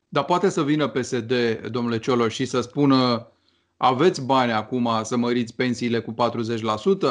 Dar 0.08 0.24
poate 0.24 0.48
să 0.48 0.62
vină 0.62 0.88
PSD, 0.88 1.32
domnule 1.70 1.98
Cioloș, 1.98 2.34
și 2.34 2.44
să 2.44 2.60
spună 2.60 3.26
aveți 3.84 4.24
bani 4.24 4.52
acum 4.52 4.88
să 5.02 5.16
măriți 5.16 5.54
pensiile 5.54 6.00
cu 6.00 6.14
40%, 6.14 6.14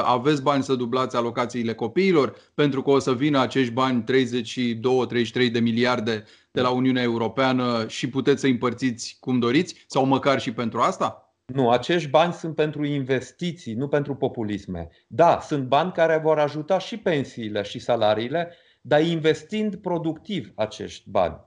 aveți 0.04 0.42
bani 0.42 0.64
să 0.64 0.76
dublați 0.76 1.16
alocațiile 1.16 1.74
copiilor, 1.74 2.36
pentru 2.54 2.82
că 2.82 2.90
o 2.90 3.00
să 3.00 3.14
vină 3.14 3.40
acești 3.40 3.74
bani 3.74 4.04
32-33 4.04 5.52
de 5.52 5.60
miliarde 5.60 6.24
de 6.52 6.62
la 6.62 6.70
Uniunea 6.70 7.04
Europeană 7.04 7.86
și 7.88 8.10
puteți 8.10 8.42
să 8.42 8.48
împărțiți 8.48 9.18
cum 9.20 9.40
doriți, 9.40 9.86
sau 9.88 10.06
măcar 10.06 10.40
și 10.40 10.52
pentru 10.52 10.80
asta? 10.80 11.31
Nu, 11.54 11.70
acești 11.70 12.10
bani 12.10 12.34
sunt 12.34 12.56
pentru 12.56 12.86
investiții, 12.86 13.74
nu 13.74 13.88
pentru 13.88 14.16
populisme. 14.16 14.88
Da, 15.08 15.40
sunt 15.40 15.68
bani 15.68 15.92
care 15.92 16.18
vor 16.18 16.40
ajuta 16.40 16.78
și 16.80 16.98
pensiile 16.98 17.62
și 17.62 17.80
salariile, 17.80 18.54
dar 18.82 19.02
investind 19.02 19.76
productiv 19.76 20.52
acești 20.56 21.10
bani. 21.10 21.40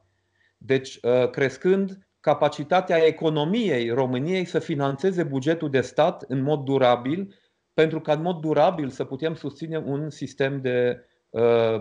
Deci, 0.59 0.99
uh, 1.03 1.31
crescând 1.31 1.99
capacitatea 2.21 2.97
economiei 3.07 3.91
României 3.91 4.45
să 4.45 4.59
financeze 4.59 5.23
bugetul 5.23 5.71
de 5.71 5.81
stat 5.81 6.25
în 6.29 6.43
mod 6.43 6.65
durabil, 6.65 7.35
pentru 7.75 8.01
ca 8.01 8.13
în 8.13 8.23
mod 8.23 8.41
durabil 8.41 8.89
să 8.89 9.05
putem 9.05 9.35
susține 9.35 9.79
un 9.79 10.11
sistem 10.11 10.61
de 10.61 10.99
Uh, 10.99 11.14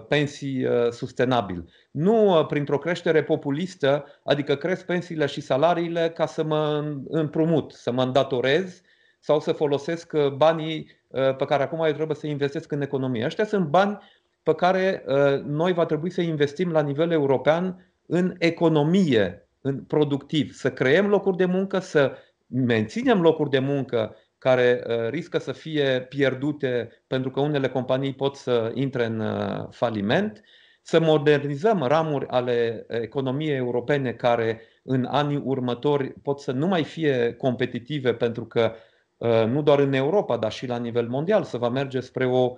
pensii 0.07 0.65
uh, 0.65 0.89
sustenabil. 0.89 1.69
Nu 1.91 2.39
uh, 2.39 2.45
printr-o 2.45 2.77
creștere 2.77 3.23
populistă, 3.23 4.05
adică 4.23 4.55
cresc 4.55 4.85
pensiile 4.85 5.25
și 5.25 5.41
salariile 5.41 6.09
ca 6.09 6.25
să 6.25 6.43
mă 6.43 6.93
împrumut, 7.07 7.71
să 7.71 7.91
mă 7.91 8.03
îndatorez 8.03 8.81
sau 9.19 9.39
să 9.39 9.51
folosesc 9.51 10.13
banii 10.35 11.01
pe 11.37 11.45
care 11.45 11.63
acum 11.63 11.83
eu 11.83 11.91
trebuie 11.91 12.15
să 12.15 12.27
investesc 12.27 12.71
în 12.71 12.81
economie. 12.81 13.25
Ăștia 13.25 13.45
sunt 13.45 13.67
bani 13.67 13.97
pe 14.43 14.53
care 14.53 15.03
noi 15.45 15.73
va 15.73 15.85
trebui 15.85 16.09
să 16.09 16.21
investim 16.21 16.71
la 16.71 16.81
nivel 16.81 17.11
european 17.11 17.93
în 18.05 18.35
economie, 18.37 19.47
în 19.61 19.83
productiv, 19.83 20.53
să 20.53 20.71
creăm 20.71 21.07
locuri 21.07 21.37
de 21.37 21.45
muncă, 21.45 21.79
să 21.79 22.17
menținem 22.47 23.21
locuri 23.21 23.49
de 23.49 23.59
muncă 23.59 24.15
care 24.43 24.83
uh, 24.87 25.09
riscă 25.09 25.37
să 25.37 25.51
fie 25.51 26.05
pierdute 26.09 26.89
pentru 27.07 27.29
că 27.29 27.39
unele 27.39 27.69
companii 27.69 28.13
pot 28.13 28.35
să 28.35 28.71
intre 28.73 29.05
în 29.05 29.19
uh, 29.19 29.67
faliment, 29.69 30.43
să 30.81 30.99
modernizăm 30.99 31.83
ramuri 31.83 32.27
ale 32.27 32.85
economiei 32.87 33.55
europene 33.55 34.11
care 34.11 34.61
în 34.83 35.05
anii 35.09 35.41
următori 35.43 36.09
pot 36.09 36.39
să 36.39 36.51
nu 36.51 36.67
mai 36.67 36.83
fie 36.83 37.33
competitive 37.33 38.13
pentru 38.13 38.45
că 38.45 38.73
uh, 39.17 39.45
nu 39.45 39.61
doar 39.61 39.79
în 39.79 39.93
Europa, 39.93 40.37
dar 40.37 40.51
și 40.51 40.67
la 40.67 40.77
nivel 40.77 41.07
mondial 41.07 41.43
să 41.43 41.57
va 41.57 41.69
merge 41.69 41.99
spre 41.99 42.25
o 42.25 42.55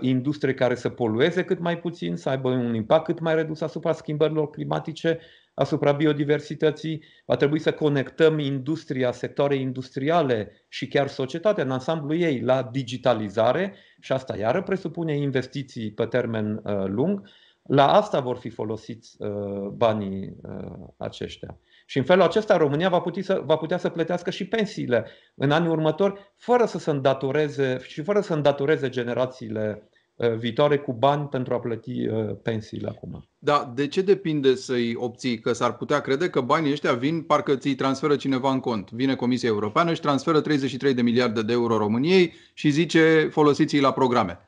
industrie 0.00 0.54
care 0.54 0.74
să 0.74 0.88
polueze 0.88 1.44
cât 1.44 1.58
mai 1.58 1.78
puțin, 1.78 2.16
să 2.16 2.28
aibă 2.28 2.48
un 2.48 2.74
impact 2.74 3.04
cât 3.04 3.20
mai 3.20 3.34
redus 3.34 3.60
asupra 3.60 3.92
schimbărilor 3.92 4.50
climatice 4.50 5.18
asupra 5.60 5.92
biodiversității, 5.92 7.04
va 7.24 7.36
trebui 7.36 7.58
să 7.58 7.72
conectăm 7.72 8.38
industria, 8.38 9.12
sectoare 9.12 9.54
industriale 9.54 10.52
și 10.68 10.88
chiar 10.88 11.08
societatea 11.08 11.64
în 11.64 11.70
ansamblu 11.70 12.14
ei 12.14 12.40
la 12.40 12.62
digitalizare 12.72 13.74
și 14.00 14.12
asta 14.12 14.36
iară 14.36 14.62
presupune 14.62 15.16
investiții 15.16 15.92
pe 15.92 16.06
termen 16.06 16.60
uh, 16.64 16.84
lung. 16.86 17.28
La 17.62 17.92
asta 17.92 18.20
vor 18.20 18.36
fi 18.36 18.48
folosiți 18.48 19.16
uh, 19.18 19.68
banii 19.72 20.36
uh, 20.42 20.86
aceștia. 20.96 21.58
Și 21.86 21.98
în 21.98 22.04
felul 22.04 22.22
acesta 22.22 22.56
România 22.56 22.88
va 22.88 23.00
putea, 23.00 23.22
să, 23.22 23.42
va 23.44 23.56
putea 23.56 23.78
să 23.78 23.88
plătească 23.88 24.30
și 24.30 24.48
pensiile 24.48 25.06
în 25.34 25.50
anii 25.50 25.70
următori, 25.70 26.32
fără 26.36 26.64
să 26.64 26.78
se 26.78 26.90
îndatoreze 26.90 27.78
și 27.82 28.02
fără 28.02 28.20
să 28.20 28.34
îndatoreze 28.34 28.88
generațiile 28.88 29.82
Uh, 29.82 29.89
viitoare 30.28 30.78
cu 30.78 30.92
bani 30.92 31.26
pentru 31.26 31.54
a 31.54 31.60
plăti 31.60 32.06
uh, 32.06 32.36
pensiile 32.42 32.88
acum. 32.88 33.28
Da, 33.38 33.72
de 33.74 33.86
ce 33.86 34.02
depinde 34.02 34.54
să-i 34.54 34.94
obții? 34.96 35.38
Că 35.38 35.52
s-ar 35.52 35.76
putea 35.76 36.00
crede 36.00 36.30
că 36.30 36.40
banii 36.40 36.72
ăștia 36.72 36.92
vin, 36.92 37.22
parcă 37.22 37.56
ți-i 37.56 37.74
transferă 37.74 38.16
cineva 38.16 38.52
în 38.52 38.60
cont. 38.60 38.90
Vine 38.90 39.14
Comisia 39.14 39.48
Europeană 39.48 39.94
și 39.94 40.00
transferă 40.00 40.40
33 40.40 40.94
de 40.94 41.02
miliarde 41.02 41.42
de 41.42 41.52
euro 41.52 41.76
României 41.76 42.32
și 42.52 42.70
zice 42.70 43.28
folosiți-i 43.30 43.80
la 43.80 43.92
programe. 43.92 44.38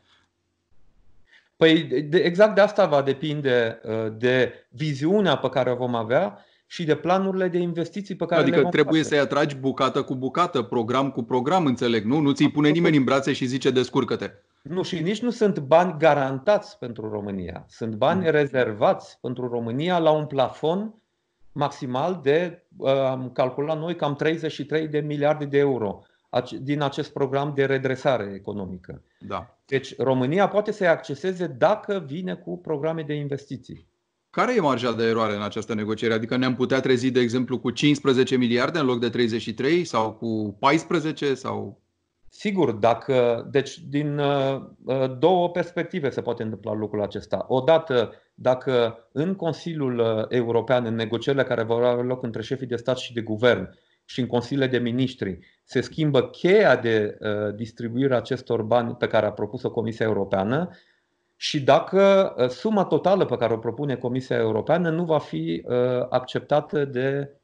Păi 1.56 1.82
de, 1.82 2.18
exact 2.18 2.54
de 2.54 2.60
asta 2.60 2.86
va 2.86 3.02
depinde 3.02 3.80
uh, 3.84 4.12
de 4.16 4.66
viziunea 4.68 5.36
pe 5.36 5.48
care 5.48 5.70
o 5.70 5.76
vom 5.76 5.94
avea 5.94 6.44
și 6.72 6.84
de 6.84 6.94
planurile 6.94 7.48
de 7.48 7.58
investiții 7.58 8.14
pe 8.14 8.26
care 8.26 8.40
adică 8.40 8.56
le 8.56 8.62
vom 8.62 8.70
trebuie 8.70 9.02
face. 9.02 9.14
să-i 9.14 9.24
atragi 9.24 9.56
bucată 9.56 10.02
cu 10.02 10.14
bucată, 10.14 10.62
program 10.62 11.10
cu 11.10 11.22
program, 11.22 11.66
înțeleg, 11.66 12.04
nu? 12.04 12.20
Nu 12.20 12.32
ți-i 12.32 12.50
pune 12.50 12.68
nimeni 12.68 12.96
în 12.96 13.04
brațe 13.04 13.32
și 13.32 13.46
zice 13.46 13.70
descurcă-te. 13.70 14.30
Nu, 14.62 14.82
și 14.82 15.00
nici 15.00 15.22
nu 15.22 15.30
sunt 15.30 15.58
bani 15.58 15.94
garantați 15.98 16.78
pentru 16.78 17.08
România. 17.10 17.64
Sunt 17.68 17.94
bani 17.94 18.20
mm. 18.20 18.30
rezervați 18.30 19.18
pentru 19.20 19.48
România 19.48 19.98
la 19.98 20.10
un 20.10 20.26
plafon 20.26 20.94
maximal 21.52 22.20
de, 22.22 22.62
uh, 22.76 22.90
am 22.90 23.30
calculat 23.32 23.78
noi, 23.78 23.96
cam 23.96 24.14
33 24.14 24.88
de 24.88 24.98
miliarde 24.98 25.44
de 25.44 25.58
euro 25.58 26.02
din 26.60 26.82
acest 26.82 27.12
program 27.12 27.52
de 27.54 27.64
redresare 27.64 28.32
economică. 28.34 29.02
Da. 29.18 29.58
Deci 29.66 29.96
România 29.98 30.48
poate 30.48 30.72
să-i 30.72 30.86
acceseze 30.88 31.46
dacă 31.46 32.04
vine 32.06 32.34
cu 32.34 32.58
programe 32.58 33.02
de 33.02 33.14
investiții. 33.14 33.90
Care 34.32 34.54
e 34.54 34.60
marja 34.60 34.92
de 34.92 35.04
eroare 35.04 35.34
în 35.34 35.42
această 35.42 35.74
negociere? 35.74 36.14
Adică 36.14 36.36
ne-am 36.36 36.54
putea 36.54 36.80
trezi, 36.80 37.10
de 37.10 37.20
exemplu, 37.20 37.58
cu 37.58 37.70
15 37.70 38.36
miliarde 38.36 38.78
în 38.78 38.86
loc 38.86 39.00
de 39.00 39.08
33 39.08 39.84
sau 39.84 40.12
cu 40.12 40.56
14 40.58 41.34
sau 41.34 41.82
Sigur, 42.34 42.72
dacă, 42.72 43.48
deci 43.50 43.78
din 43.78 44.18
uh, 44.18 44.60
uh, 44.84 45.18
două 45.18 45.50
perspective 45.50 46.10
se 46.10 46.20
poate 46.20 46.42
întâmpla 46.42 46.74
lucrul 46.74 47.02
acesta. 47.02 47.44
Odată, 47.48 48.12
dacă 48.34 48.98
în 49.12 49.34
Consiliul 49.34 49.98
uh, 49.98 50.24
European, 50.28 50.84
în 50.84 50.94
negocierile 50.94 51.44
care 51.44 51.62
vor 51.62 51.84
avea 51.84 52.04
loc 52.04 52.22
între 52.22 52.42
șefii 52.42 52.66
de 52.66 52.76
stat 52.76 52.98
și 52.98 53.12
de 53.12 53.20
guvern 53.20 53.78
și 54.04 54.20
în 54.20 54.26
Consiliile 54.26 54.66
de 54.66 54.78
Ministri, 54.78 55.38
se 55.64 55.80
schimbă 55.80 56.22
cheia 56.22 56.76
de 56.76 57.18
distribuire 57.54 58.14
a 58.14 58.16
acestor 58.16 58.62
bani 58.62 58.94
pe 58.94 59.06
care 59.06 59.26
a 59.26 59.32
propus-o 59.32 59.70
Comisia 59.70 60.06
Europeană 60.06 60.70
și 61.42 61.60
dacă 61.62 62.34
suma 62.48 62.84
totală 62.84 63.24
pe 63.24 63.36
care 63.36 63.52
o 63.52 63.58
propune 63.58 63.96
Comisia 63.96 64.36
Europeană 64.36 64.90
nu 64.90 65.04
va 65.04 65.18
fi 65.18 65.64
acceptată 66.08 66.84
de 66.84 67.36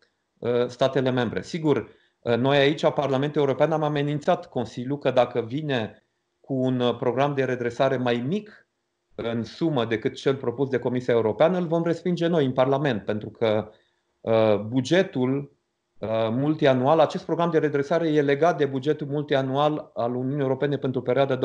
statele 0.69 1.11
membre. 1.11 1.43
Sigur, 1.43 1.89
Uh, 2.23 2.37
noi 2.37 2.57
aici, 2.57 2.91
Parlamentul 2.91 3.41
European, 3.41 3.73
am 3.73 3.83
amenințat 3.83 4.49
Consiliul 4.49 4.99
că 4.99 5.11
dacă 5.11 5.41
vine 5.41 6.05
cu 6.41 6.55
un 6.55 6.81
uh, 6.81 6.97
program 6.97 7.35
de 7.35 7.45
redresare 7.45 7.97
mai 7.97 8.25
mic 8.27 8.69
în 9.15 9.45
sumă 9.45 9.85
decât 9.85 10.15
cel 10.15 10.37
propus 10.37 10.69
de 10.69 10.79
Comisia 10.79 11.15
Europeană, 11.15 11.59
îl 11.59 11.67
vom 11.67 11.83
respinge 11.83 12.27
noi 12.27 12.45
în 12.45 12.53
Parlament, 12.53 13.05
pentru 13.05 13.31
că 13.31 13.71
uh, 14.21 14.59
bugetul 14.59 15.57
multianual, 16.31 16.99
acest 16.99 17.25
program 17.25 17.51
de 17.51 17.59
redresare 17.59 18.09
e 18.09 18.23
legat 18.23 18.57
de 18.57 18.67
bugetul 18.67 19.07
multianual 19.07 19.91
al 19.95 20.15
Uniunii 20.15 20.43
Europene 20.43 20.77
pentru 20.77 21.03
perioada 21.03 21.39
2021-2027. 21.39 21.41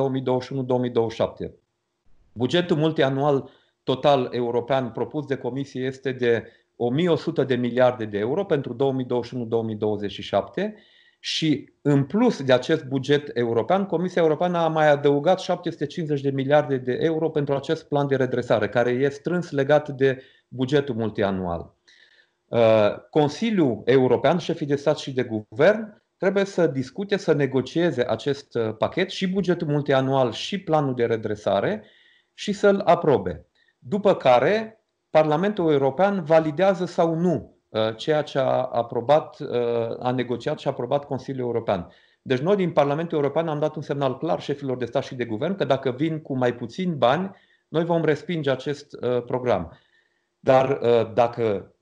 Bugetul 2.33 2.77
multianual 2.77 3.49
total 3.83 4.29
european 4.31 4.91
propus 4.91 5.25
de 5.25 5.35
Comisie 5.35 5.85
este 5.85 6.11
de 6.11 6.43
1100 6.75 7.43
de 7.43 7.55
miliarde 7.55 8.05
de 8.05 8.17
euro 8.17 8.45
pentru 8.45 8.75
2021-2027 8.75 10.73
și 11.19 11.73
în 11.81 12.03
plus 12.03 12.43
de 12.43 12.53
acest 12.53 12.85
buget 12.85 13.29
european, 13.33 13.85
Comisia 13.85 14.21
Europeană 14.21 14.57
a 14.57 14.67
mai 14.67 14.89
adăugat 14.89 15.39
750 15.39 16.21
de 16.21 16.29
miliarde 16.29 16.77
de 16.77 16.97
euro 17.01 17.29
pentru 17.29 17.55
acest 17.55 17.87
plan 17.87 18.07
de 18.07 18.15
redresare, 18.15 18.69
care 18.69 18.89
e 18.89 19.09
strâns 19.09 19.51
legat 19.51 19.89
de 19.89 20.23
bugetul 20.47 20.95
multianual. 20.95 21.75
Uh, 22.45 22.95
Consiliul 23.09 23.81
European, 23.85 24.37
șefii 24.37 24.65
de 24.65 24.75
stat 24.75 24.97
și 24.97 25.11
de 25.11 25.23
guvern, 25.23 26.03
trebuie 26.17 26.45
să 26.45 26.67
discute, 26.67 27.17
să 27.17 27.33
negocieze 27.33 28.05
acest 28.09 28.55
uh, 28.55 28.75
pachet 28.77 29.09
și 29.09 29.27
bugetul 29.27 29.67
multianual 29.67 30.31
și 30.31 30.59
planul 30.59 30.95
de 30.95 31.05
redresare 31.05 31.83
și 32.33 32.51
să-l 32.51 32.81
aprobe. 32.85 33.45
După 33.79 34.15
care 34.15 34.83
Parlamentul 35.09 35.71
European 35.71 36.23
validează 36.23 36.85
sau 36.85 37.15
nu 37.15 37.57
uh, 37.69 37.95
ceea 37.95 38.21
ce 38.21 38.39
a 38.39 38.63
aprobat, 38.63 39.39
uh, 39.39 39.49
a 39.99 40.11
negociat 40.11 40.59
și 40.59 40.67
a 40.67 40.71
aprobat 40.71 41.05
Consiliul 41.05 41.45
European. 41.45 41.91
Deci 42.21 42.39
noi 42.39 42.55
din 42.55 42.71
Parlamentul 42.71 43.17
European 43.17 43.47
am 43.47 43.59
dat 43.59 43.75
un 43.75 43.81
semnal 43.81 44.17
clar 44.17 44.41
șefilor 44.41 44.77
de 44.77 44.85
stat 44.85 45.03
și 45.03 45.15
de 45.15 45.25
guvern 45.25 45.55
că 45.55 45.65
dacă 45.65 45.91
vin 45.91 46.21
cu 46.21 46.37
mai 46.37 46.53
puțini 46.55 46.95
bani, 46.95 47.31
noi 47.67 47.85
vom 47.85 48.03
respinge 48.03 48.51
acest 48.51 48.93
uh, 48.93 49.23
program. 49.23 49.77
Dar 50.39 50.79
dacă 51.13 51.73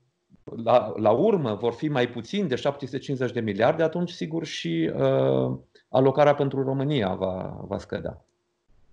la, 0.44 0.92
la 0.96 1.10
urmă 1.10 1.54
vor 1.54 1.72
fi 1.72 1.88
mai 1.88 2.08
puțini 2.08 2.48
de 2.48 2.54
750 2.54 3.32
de 3.32 3.40
miliarde, 3.40 3.82
atunci 3.82 4.10
sigur 4.10 4.44
și 4.44 4.92
uh, 4.94 5.58
alocarea 5.88 6.34
pentru 6.34 6.62
România 6.62 7.14
va, 7.14 7.64
va 7.68 7.78
scădea. 7.78 8.24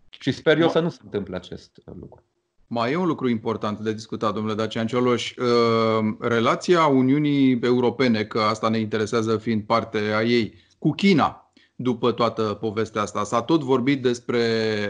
Și 0.10 0.32
sper 0.32 0.60
eu 0.60 0.70
să 0.70 0.80
nu 0.80 0.90
se 0.90 1.00
întâmple 1.04 1.36
acest 1.36 1.82
lucru. 2.00 2.24
Mai 2.68 2.92
e 2.92 2.96
un 2.96 3.08
lucru 3.08 3.30
important 3.30 3.80
de 3.80 3.94
discutat, 3.94 4.34
domnule 4.34 4.56
Dacian 4.56 4.88
Cioloș. 4.88 5.36
Uh, 5.36 6.16
relația 6.20 6.86
Uniunii 6.86 7.60
Europene, 7.62 8.24
că 8.24 8.40
asta 8.40 8.70
ne 8.70 8.80
interesează 8.80 9.38
fiind 9.38 9.64
parte 9.64 9.98
a 9.98 10.24
ei, 10.24 10.54
cu 10.78 10.92
China, 10.92 11.52
după 11.76 12.12
toată 12.12 12.42
povestea 12.42 13.02
asta. 13.02 13.24
S-a 13.24 13.42
tot 13.42 13.62
vorbit 13.62 14.02
despre 14.02 14.42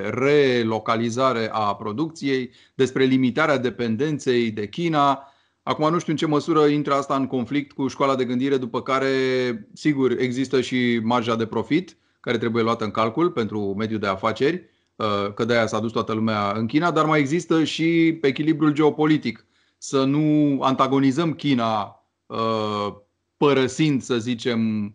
relocalizare 0.10 1.49
a 1.51 1.75
producției, 1.75 2.51
despre 2.75 3.03
limitarea 3.03 3.58
dependenței 3.58 4.51
de 4.51 4.67
China. 4.67 5.34
Acum 5.63 5.91
nu 5.91 5.99
știu 5.99 6.12
în 6.12 6.17
ce 6.17 6.25
măsură 6.25 6.65
intră 6.65 6.93
asta 6.93 7.15
în 7.15 7.27
conflict 7.27 7.71
cu 7.71 7.88
școala 7.88 8.15
de 8.15 8.25
gândire, 8.25 8.58
după 8.58 8.82
care, 8.82 9.08
sigur, 9.73 10.12
există 10.12 10.62
și 10.62 10.99
marja 11.03 11.36
de 11.36 11.45
profit 11.45 11.97
care 12.19 12.38
trebuie 12.38 12.63
luată 12.63 12.84
în 12.84 12.91
calcul 12.91 13.32
pentru 13.32 13.73
mediul 13.77 13.99
de 13.99 14.08
afaceri 14.08 14.69
Uh, 15.00 15.34
că 15.34 15.46
de-aia 15.46 15.68
s-a 15.68 15.80
dus 15.80 15.92
toată 15.92 16.14
lumea 16.14 16.52
în 16.52 16.66
China, 16.66 16.92
dar 16.92 17.06
mai 17.06 17.20
există 17.20 17.64
și 17.64 18.18
echilibrul 18.22 18.74
geopolitic. 18.74 19.46
Să 19.78 20.04
nu 20.04 20.58
antagonizăm 20.62 21.34
China 21.34 22.04
uh, 22.26 22.94
părăsind, 23.38 24.02
să 24.02 24.18
zicem, 24.18 24.86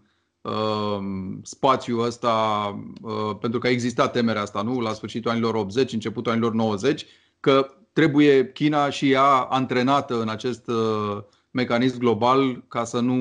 uh, 0.41 0.99
spațiul 1.43 2.05
ăsta, 2.05 2.35
pentru 3.41 3.59
că 3.61 3.67
a 3.67 3.71
existat 3.71 4.13
temerea 4.13 4.43
asta, 4.43 4.63
nu? 4.63 4.81
La 4.81 4.93
sfârșitul 4.93 5.31
anilor 5.31 5.55
80, 5.55 5.93
începutul 5.93 6.33
anilor 6.33 6.53
90, 6.53 7.07
că 7.41 7.67
trebuie 7.93 8.53
China 8.53 8.91
și 8.91 9.11
ea 9.11 9.27
antrenată 9.31 10.21
în 10.21 10.29
acest 10.29 10.71
mecanism 11.51 11.99
global 11.99 12.65
ca 12.69 12.85
să 12.85 13.01
nu 13.01 13.17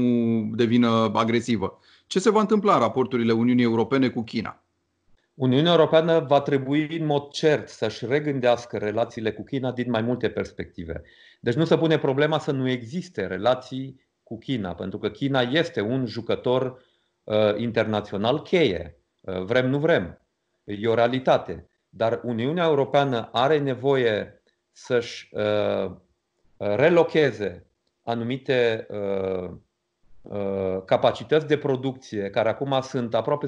devină 0.55 1.11
agresivă. 1.13 1.79
Ce 2.07 2.19
se 2.19 2.29
va 2.29 2.39
întâmpla 2.39 2.73
în 2.73 2.79
raporturile 2.79 3.31
Uniunii 3.31 3.63
Europene 3.63 4.09
cu 4.09 4.23
China? 4.23 4.62
Uniunea 5.33 5.71
Europeană 5.71 6.19
va 6.19 6.41
trebui 6.41 6.97
în 6.99 7.05
mod 7.05 7.31
cert 7.31 7.69
să-și 7.69 8.05
regândească 8.05 8.77
relațiile 8.77 9.31
cu 9.31 9.43
China 9.43 9.71
din 9.71 9.89
mai 9.89 10.01
multe 10.01 10.29
perspective. 10.29 11.01
Deci 11.39 11.53
nu 11.53 11.65
se 11.65 11.77
pune 11.77 11.97
problema 11.97 12.39
să 12.39 12.51
nu 12.51 12.69
existe 12.69 13.27
relații 13.27 14.01
cu 14.23 14.37
China, 14.37 14.75
pentru 14.75 14.97
că 14.97 15.09
China 15.09 15.41
este 15.41 15.81
un 15.81 16.05
jucător 16.05 16.83
uh, 17.23 17.57
internațional 17.57 18.41
cheie. 18.41 18.97
Uh, 19.19 19.41
vrem, 19.41 19.69
nu 19.69 19.79
vrem. 19.79 20.21
E 20.63 20.87
o 20.87 20.93
realitate. 20.93 21.69
Dar 21.89 22.21
Uniunea 22.23 22.65
Europeană 22.65 23.29
are 23.31 23.59
nevoie 23.59 24.41
să-și 24.71 25.29
uh, 25.31 25.91
relocheze 26.57 27.65
anumite 28.03 28.87
uh, 28.89 28.93
Uh, 29.43 29.51
capacități 30.85 31.47
de 31.47 31.57
producție 31.57 32.29
care 32.29 32.49
acum 32.49 32.79
sunt 32.81 33.15
aproape 33.15 33.47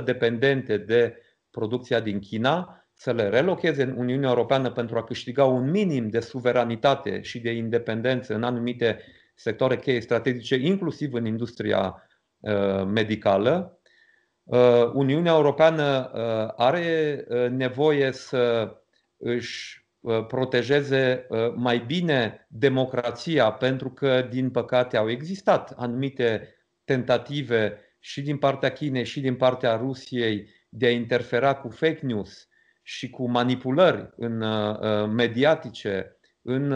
100% 0.00 0.04
dependente 0.04 0.76
de 0.76 1.16
producția 1.50 2.00
din 2.00 2.18
China, 2.18 2.84
să 2.92 3.12
le 3.12 3.28
relocheze 3.28 3.82
în 3.82 3.94
Uniunea 3.96 4.28
Europeană 4.28 4.70
pentru 4.70 4.98
a 4.98 5.04
câștiga 5.04 5.44
un 5.44 5.70
minim 5.70 6.08
de 6.08 6.20
suveranitate 6.20 7.20
și 7.20 7.40
de 7.40 7.50
independență 7.50 8.34
în 8.34 8.42
anumite 8.42 9.00
sectoare 9.34 9.76
cheie 9.76 10.00
strategice, 10.00 10.54
inclusiv 10.54 11.12
în 11.12 11.26
industria 11.26 12.02
uh, 12.38 12.84
medicală. 12.86 13.78
Uh, 14.44 14.90
Uniunea 14.92 15.32
Europeană 15.32 16.10
are 16.56 17.24
nevoie 17.50 18.12
să 18.12 18.72
își 19.16 19.83
Uh, 19.83 19.83
protejeze 20.04 21.26
uh, 21.28 21.52
mai 21.54 21.78
bine 21.78 22.46
democrația, 22.50 23.52
pentru 23.52 23.90
că, 23.90 24.26
din 24.30 24.50
păcate, 24.50 24.96
au 24.96 25.10
existat 25.10 25.72
anumite 25.76 26.54
tentative 26.84 27.78
și 27.98 28.22
din 28.22 28.36
partea 28.36 28.72
Chinei 28.72 29.04
și 29.04 29.20
din 29.20 29.34
partea 29.34 29.76
Rusiei 29.76 30.48
de 30.68 30.86
a 30.86 30.90
interfera 30.90 31.54
cu 31.54 31.68
fake 31.68 32.00
news 32.02 32.48
și 32.82 33.10
cu 33.10 33.30
manipulări 33.30 34.10
în 34.16 34.40
uh, 34.40 35.08
mediatice 35.08 36.18
în 36.46 36.68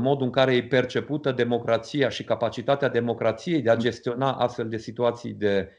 modul 0.00 0.26
în 0.26 0.30
care 0.30 0.54
e 0.54 0.62
percepută 0.62 1.32
democrația 1.32 2.08
și 2.08 2.24
capacitatea 2.24 2.88
democrației 2.88 3.62
de 3.62 3.70
a 3.70 3.76
gestiona 3.76 4.32
astfel 4.32 4.68
de 4.68 4.76
situații 4.76 5.32
de 5.32 5.70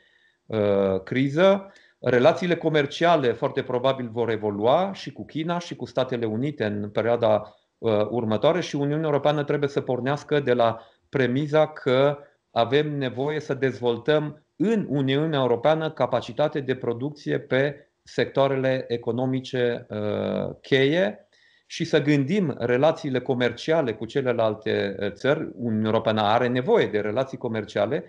criză. 1.04 1.74
Relațiile 2.04 2.56
comerciale 2.56 3.32
foarte 3.32 3.64
probabil 3.64 4.10
vor 4.10 4.30
evolua 4.30 4.94
și 4.94 5.12
cu 5.12 5.26
China 5.26 5.60
și 5.60 5.76
cu 5.76 5.86
Statele 5.86 6.26
Unite 6.26 6.66
în 6.66 6.90
perioada 6.90 7.56
uh, 7.78 8.08
următoare 8.10 8.62
și 8.62 8.76
Uniunea 8.76 9.06
Europeană 9.06 9.44
trebuie 9.44 9.70
să 9.70 9.82
pornească 9.82 10.40
de 10.40 10.54
la 10.54 10.80
premiza 11.10 11.68
că 11.68 12.18
avem 12.52 12.98
nevoie 12.98 13.40
să 13.40 13.54
dezvoltăm 13.54 14.46
în 14.56 14.86
Uniunea 14.90 15.40
Europeană 15.40 15.92
capacitate 15.92 16.60
de 16.60 16.76
producție 16.76 17.40
pe 17.40 17.92
sectoarele 18.04 18.86
economice 18.88 19.86
uh, 19.90 20.56
cheie 20.62 21.28
și 21.66 21.84
să 21.84 22.02
gândim 22.02 22.56
relațiile 22.60 23.20
comerciale 23.20 23.94
cu 23.94 24.06
celelalte 24.06 24.96
uh, 25.00 25.12
țări. 25.12 25.50
Uniunea 25.56 25.90
Europeană 25.90 26.22
are 26.22 26.48
nevoie 26.48 26.88
de 26.88 27.00
relații 27.00 27.38
comerciale 27.38 28.04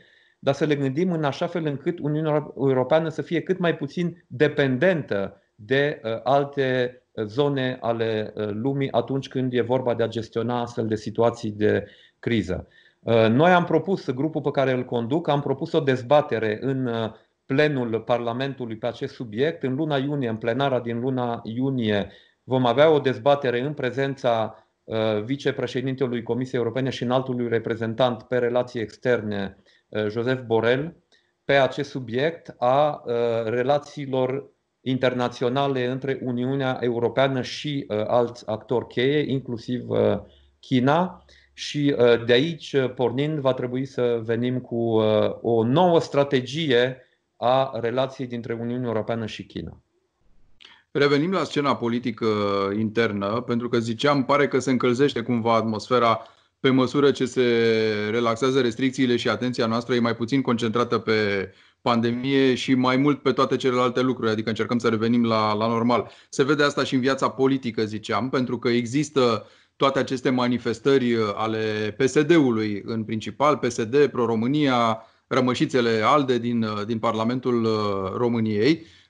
dar 0.45 0.55
să 0.55 0.65
le 0.65 0.77
gândim 0.77 1.13
în 1.13 1.25
așa 1.25 1.47
fel 1.47 1.67
încât 1.67 1.99
Uniunea 1.99 2.53
Europeană 2.57 3.09
să 3.09 3.23
fie 3.23 3.41
cât 3.41 3.59
mai 3.59 3.77
puțin 3.77 4.25
dependentă 4.27 5.43
de 5.55 6.01
uh, 6.05 6.21
alte 6.23 7.03
uh, 7.13 7.25
zone 7.25 7.79
ale 7.81 8.33
uh, 8.35 8.49
lumii 8.53 8.93
atunci 8.93 9.29
când 9.29 9.53
e 9.53 9.61
vorba 9.61 9.95
de 9.95 10.03
a 10.03 10.09
gestiona 10.09 10.61
astfel 10.61 10.87
de 10.87 10.95
situații 10.95 11.51
de 11.51 11.87
criză. 12.19 12.69
Noi 13.29 13.51
am 13.51 13.65
propus, 13.65 14.11
grupul 14.11 14.41
pe 14.41 14.51
care 14.51 14.73
îl 14.73 14.85
conduc, 14.85 15.29
am 15.29 15.41
propus 15.41 15.73
o 15.73 15.81
dezbatere 15.81 16.59
în 16.61 16.91
plenul 17.47 18.01
Parlamentului 18.01 18.77
pe 18.77 18.87
acest 18.87 19.15
subiect. 19.15 19.63
În 19.63 19.75
luna 19.75 19.97
iunie, 19.97 20.29
în 20.29 20.37
plenara 20.37 20.81
din 20.81 21.01
luna 21.01 21.41
iunie, 21.45 22.11
vom 22.45 22.67
avea 22.67 22.91
o 22.91 22.99
dezbatere 22.99 23.61
în 23.61 23.73
prezența 23.73 24.65
uh, 24.85 25.23
vicepreședintelui 25.25 26.23
Comisiei 26.23 26.61
Europene 26.61 26.91
și 26.91 27.03
înaltului 27.03 27.49
reprezentant 27.49 28.23
pe 28.23 28.39
relații 28.39 28.81
externe, 28.81 29.57
uh, 29.59 29.82
Joseph 30.09 30.43
Borrell, 30.47 30.97
pe 31.45 31.53
acest 31.53 31.91
subiect 31.91 32.55
a 32.59 33.03
uh, 33.05 33.13
relațiilor 33.45 34.51
internaționale 34.81 35.87
între 35.87 36.19
Uniunea 36.23 36.79
Europeană 36.81 37.43
și 37.43 37.85
alți 37.89 38.49
actori 38.49 38.87
cheie, 38.87 39.31
inclusiv 39.31 39.85
China. 40.61 41.25
Și 41.53 41.97
de 42.27 42.33
aici, 42.33 42.77
pornind, 42.95 43.39
va 43.39 43.53
trebui 43.53 43.85
să 43.85 44.21
venim 44.25 44.61
cu 44.61 44.77
o 45.41 45.65
nouă 45.65 46.01
strategie 46.01 47.07
a 47.37 47.79
relației 47.81 48.27
dintre 48.27 48.53
Uniunea 48.53 48.87
Europeană 48.89 49.27
și 49.27 49.47
China. 49.47 49.83
Revenim 50.91 51.33
la 51.33 51.45
scena 51.45 51.77
politică 51.77 52.27
internă, 52.79 53.41
pentru 53.41 53.69
că 53.69 53.79
ziceam, 53.79 54.25
pare 54.25 54.49
că 54.49 54.59
se 54.59 54.71
încălzește 54.71 55.23
cumva 55.23 55.55
atmosfera 55.55 56.21
pe 56.63 56.71
măsură 56.71 57.11
ce 57.11 57.25
se 57.25 57.43
relaxează 58.11 58.61
restricțiile 58.61 59.17
și 59.17 59.29
atenția 59.29 59.67
noastră 59.67 59.95
e 59.95 59.99
mai 59.99 60.17
puțin 60.17 60.41
concentrată 60.41 60.99
pe 60.99 61.51
pandemie 61.81 62.55
și 62.55 62.75
mai 62.75 62.97
mult 62.97 63.23
pe 63.23 63.33
toate 63.33 63.57
celelalte 63.57 64.01
lucruri, 64.01 64.31
adică 64.31 64.49
încercăm 64.49 64.79
să 64.79 64.89
revenim 64.89 65.25
la, 65.25 65.53
la 65.53 65.67
normal. 65.67 66.11
Se 66.29 66.45
vede 66.45 66.63
asta 66.63 66.85
și 66.85 66.95
în 66.95 67.01
viața 67.01 67.29
politică, 67.29 67.85
ziceam, 67.85 68.29
pentru 68.29 68.59
că 68.59 68.69
există 68.69 69.47
toate 69.77 69.99
aceste 69.99 70.31
manifestări 70.31 71.17
ale 71.35 71.97
PSD-ului 71.99 72.83
în 72.85 73.05
principal, 73.05 73.57
PSD, 73.57 74.07
Pro-România, 74.07 75.03
rămășițele 75.27 76.01
ALDE 76.05 76.39
din, 76.39 76.67
din 76.87 76.99
Parlamentul 76.99 77.69
României 78.17 78.71
Um, 78.77 79.02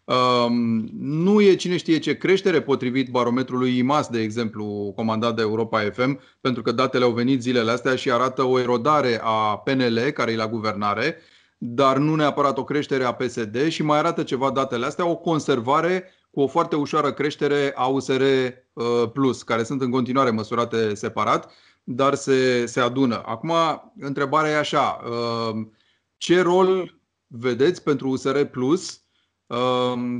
nu 0.92 1.40
e 1.40 1.54
cine 1.54 1.76
știe 1.76 1.98
ce 1.98 2.16
creștere 2.16 2.62
potrivit 2.62 3.10
barometrului 3.10 3.76
IMAS, 3.76 4.08
de 4.08 4.20
exemplu, 4.20 4.92
comandat 4.96 5.36
de 5.36 5.42
Europa 5.42 5.80
FM, 5.80 6.20
pentru 6.40 6.62
că 6.62 6.72
datele 6.72 7.04
au 7.04 7.12
venit 7.12 7.42
zilele 7.42 7.70
astea 7.70 7.96
și 7.96 8.10
arată 8.10 8.42
o 8.42 8.58
erodare 8.58 9.20
a 9.22 9.56
PNL, 9.56 9.98
care 9.98 10.32
e 10.32 10.36
la 10.36 10.48
guvernare, 10.48 11.16
dar 11.58 11.96
nu 11.98 12.14
neapărat 12.14 12.58
o 12.58 12.64
creștere 12.64 13.04
a 13.04 13.14
PSD 13.14 13.68
și 13.68 13.82
mai 13.82 13.98
arată 13.98 14.22
ceva 14.22 14.50
datele 14.50 14.86
astea, 14.86 15.06
o 15.06 15.16
conservare 15.16 16.10
cu 16.30 16.40
o 16.40 16.46
foarte 16.46 16.76
ușoară 16.76 17.12
creștere 17.12 17.72
a 17.74 17.86
USR 17.86 18.22
uh, 18.72 18.84
Plus, 19.12 19.42
care 19.42 19.62
sunt 19.62 19.80
în 19.80 19.90
continuare 19.90 20.30
măsurate 20.30 20.94
separat, 20.94 21.52
dar 21.84 22.14
se, 22.14 22.66
se 22.66 22.80
adună. 22.80 23.22
Acum, 23.24 23.52
întrebarea 23.98 24.50
e 24.50 24.56
așa, 24.56 25.00
uh, 25.04 25.66
ce 26.16 26.40
rol 26.40 27.00
vedeți 27.26 27.82
pentru 27.82 28.08
USR 28.08 28.40
Plus 28.40 29.01
Um, 29.01 29.01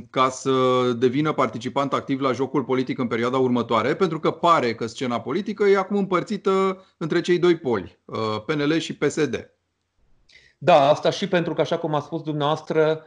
ca 0.09 0.29
să 0.29 0.51
devină 0.97 1.33
participant 1.33 1.93
activ 1.93 2.19
la 2.19 2.31
jocul 2.31 2.63
politic 2.63 2.97
în 2.97 3.07
perioada 3.07 3.37
următoare, 3.37 3.95
pentru 3.95 4.19
că 4.19 4.31
pare 4.31 4.75
că 4.75 4.87
scena 4.87 5.21
politică 5.21 5.63
e 5.63 5.77
acum 5.77 5.97
împărțită 5.97 6.85
între 6.97 7.21
cei 7.21 7.39
doi 7.39 7.57
poli, 7.57 7.99
uh, 8.05 8.17
PNL 8.45 8.77
și 8.77 8.95
PSD. 8.95 9.53
Da, 10.57 10.89
asta 10.89 11.09
și 11.09 11.27
pentru 11.27 11.53
că, 11.53 11.61
așa 11.61 11.77
cum 11.77 11.95
a 11.95 11.99
spus 11.99 12.21
dumneavoastră, 12.21 13.03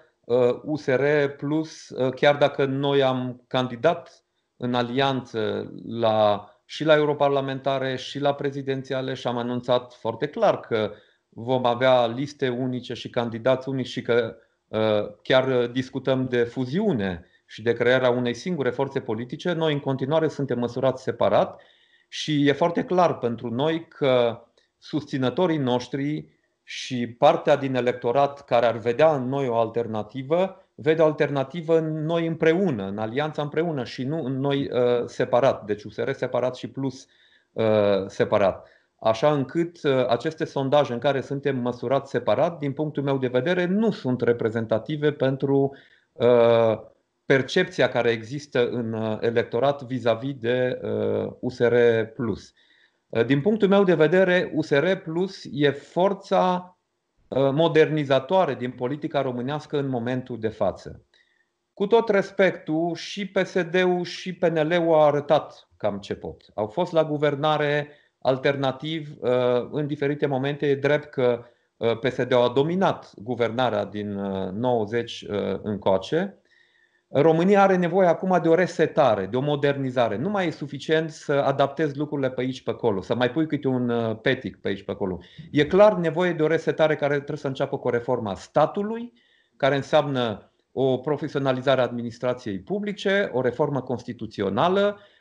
USR 0.63 1.01
uh, 1.01 1.37
Plus, 1.37 1.89
uh, 1.89 2.13
chiar 2.15 2.37
dacă 2.37 2.65
noi 2.65 3.03
am 3.03 3.45
candidat 3.47 4.25
în 4.57 4.75
alianță 4.75 5.73
la, 5.87 6.49
și 6.65 6.85
la 6.85 6.95
europarlamentare 6.95 7.97
și 7.97 8.19
la 8.19 8.35
prezidențiale 8.35 9.15
și 9.15 9.27
am 9.27 9.37
anunțat 9.37 9.95
foarte 9.95 10.27
clar 10.27 10.61
că 10.61 10.93
vom 11.29 11.67
avea 11.67 12.07
liste 12.07 12.49
unice 12.49 12.95
și 12.95 13.11
candidați 13.11 13.69
unici 13.69 13.87
și 13.87 14.03
că 14.03 14.37
Uh, 14.37 14.46
chiar 15.23 15.67
discutăm 15.67 16.27
de 16.29 16.45
fuziune 16.45 17.27
și 17.47 17.63
de 17.63 17.73
crearea 17.73 18.11
unei 18.11 18.35
singure 18.35 18.71
forțe 18.71 19.01
politice, 19.01 19.53
noi 19.53 19.73
în 19.73 19.81
continuare 19.81 20.29
suntem 20.29 20.59
măsurați 20.59 21.03
separat 21.03 21.63
și 22.09 22.49
e 22.49 22.53
foarte 22.53 22.85
clar 22.85 23.19
pentru 23.19 23.49
noi 23.49 23.89
că 23.89 24.43
susținătorii 24.79 25.59
noștri 25.59 26.29
și 26.63 27.07
partea 27.07 27.57
din 27.57 27.75
electorat 27.75 28.45
care 28.45 28.67
ar 28.67 28.77
vedea 28.77 29.15
în 29.15 29.29
noi 29.29 29.49
o 29.49 29.57
alternativă, 29.57 30.69
vede 30.75 31.03
o 31.03 31.05
alternativă 31.05 31.79
în 31.79 32.05
noi 32.05 32.27
împreună, 32.27 32.87
în 32.87 32.99
alianța 32.99 33.43
împreună 33.43 33.85
și 33.85 34.03
nu 34.03 34.25
în 34.25 34.39
noi 34.41 34.71
uh, 34.71 35.05
separat, 35.05 35.65
deci 35.65 35.85
USR 35.85 36.11
separat 36.11 36.57
și 36.57 36.69
plus 36.69 37.07
uh, 37.53 38.07
separat 38.07 38.69
așa 39.01 39.33
încât 39.33 39.83
uh, 39.83 40.07
aceste 40.07 40.45
sondaje 40.45 40.93
în 40.93 40.99
care 40.99 41.21
suntem 41.21 41.57
măsurați 41.57 42.11
separat, 42.11 42.59
din 42.59 42.73
punctul 42.73 43.03
meu 43.03 43.19
de 43.19 43.27
vedere, 43.27 43.65
nu 43.65 43.91
sunt 43.91 44.21
reprezentative 44.21 45.13
pentru 45.13 45.77
uh, 46.13 46.79
percepția 47.25 47.89
care 47.89 48.11
există 48.11 48.69
în 48.69 48.93
uh, 48.93 49.19
electorat 49.21 49.83
vis-a-vis 49.83 50.35
de 50.35 50.81
USR 51.41 51.75
Plus. 52.15 52.53
Din 53.27 53.41
punctul 53.41 53.69
meu 53.69 53.85
de 53.85 53.95
vedere, 53.95 54.51
USR 54.55 54.93
Plus 54.93 55.45
e 55.51 55.71
forța 55.71 56.71
modernizatoare 57.29 58.55
din 58.55 58.71
politica 58.71 59.23
românească 59.23 59.79
în 59.79 59.89
momentul 59.89 60.41
de 60.41 60.49
față. 60.49 61.07
Cu 61.73 61.87
tot 61.87 62.09
respectul, 62.09 62.95
și 62.95 63.27
PSD-ul 63.27 64.05
și 64.05 64.35
PNL-ul 64.35 64.95
au 64.95 65.07
arătat 65.07 65.69
cam 65.77 65.99
ce 65.99 66.15
pot. 66.15 66.45
Au 66.55 66.67
fost 66.67 66.93
la 66.93 67.05
guvernare 67.05 67.89
Alternativ, 68.27 69.17
uh, 69.21 69.31
în 69.71 69.87
diferite 69.87 70.27
momente, 70.27 70.67
e 70.67 70.75
drept 70.75 71.11
că 71.11 71.45
uh, 71.77 71.99
PSD 71.99 72.33
a 72.33 72.53
dominat 72.55 73.13
guvernarea 73.17 73.85
din 73.85 74.13
90 74.53 75.23
uh, 75.29 75.59
încoace. 75.63 76.39
România 77.09 77.63
are 77.63 77.77
nevoie 77.77 78.09
acum 78.09 78.39
de 78.43 78.49
o 78.49 78.55
resetare, 78.55 79.27
de 79.27 79.37
o 79.37 79.41
modernizare. 79.41 80.17
Nu 80.17 80.29
mai 80.29 80.47
e 80.47 80.51
suficient 80.51 81.11
să 81.11 81.33
adaptezi 81.33 81.99
lucrurile 81.99 82.31
pe 82.31 82.41
aici 82.41 82.63
pe 82.63 82.71
acolo, 82.71 83.01
să 83.01 83.15
mai 83.15 83.31
pui 83.31 83.47
câte 83.47 83.69
un 83.69 84.17
petic 84.23 84.57
pe 84.57 84.69
aici 84.69 84.83
pe 84.83 84.91
acolo. 84.91 85.19
E 85.51 85.67
clar 85.67 85.97
nevoie 85.97 86.33
de 86.33 86.43
o 86.43 86.47
resetare 86.47 86.97
care 86.97 87.15
trebuie 87.15 87.37
să 87.37 87.47
înceapă 87.47 87.79
cu 87.79 87.87
o 87.87 87.91
reformă 87.91 88.31
a 88.31 88.35
statului, 88.35 89.13
care 89.57 89.77
înseamnă 89.77 90.53
o 90.73 90.99
profesionalizare 90.99 91.81
a 91.81 91.85
administrației 91.85 92.59
publice, 92.59 93.31
o 93.33 93.41
reformă 93.41 93.81
constituțională, 93.81 94.99
Uh, 94.99 95.16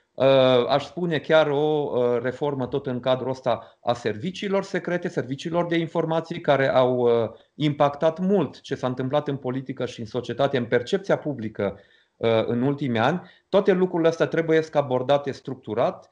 aș 0.68 0.86
spune 0.86 1.20
chiar 1.20 1.48
o 1.48 1.58
uh, 1.58 2.22
reformă 2.22 2.68
tot 2.68 2.88
în 2.88 3.00
cadrul 3.00 3.30
ăsta 3.30 3.78
a 3.82 3.94
serviciilor 3.94 4.64
secrete, 4.64 5.08
serviciilor 5.08 5.66
de 5.66 5.78
informații 5.78 6.42
care 6.42 6.70
au 6.70 6.98
uh, 6.98 7.30
impactat 7.56 8.20
mult 8.20 8.62
ce 8.62 8.76
s-a 8.76 8.88
întâmplat 8.88 9.28
în 9.28 9.38
politică 9.38 9.86
și 9.86 10.00
în 10.00 10.06
societate, 10.06 10.58
în 10.58 10.66
percepția 10.66 11.18
publică 11.18 11.80
în 12.46 12.62
ultimii 12.62 13.00
ani. 13.00 13.22
Toate 13.50 13.72
lucrurile 13.72 14.10
astea 14.10 14.28
trebuie 14.28 14.62
să 14.62 14.78
abordate 14.78 15.32
structurat. 15.32 16.10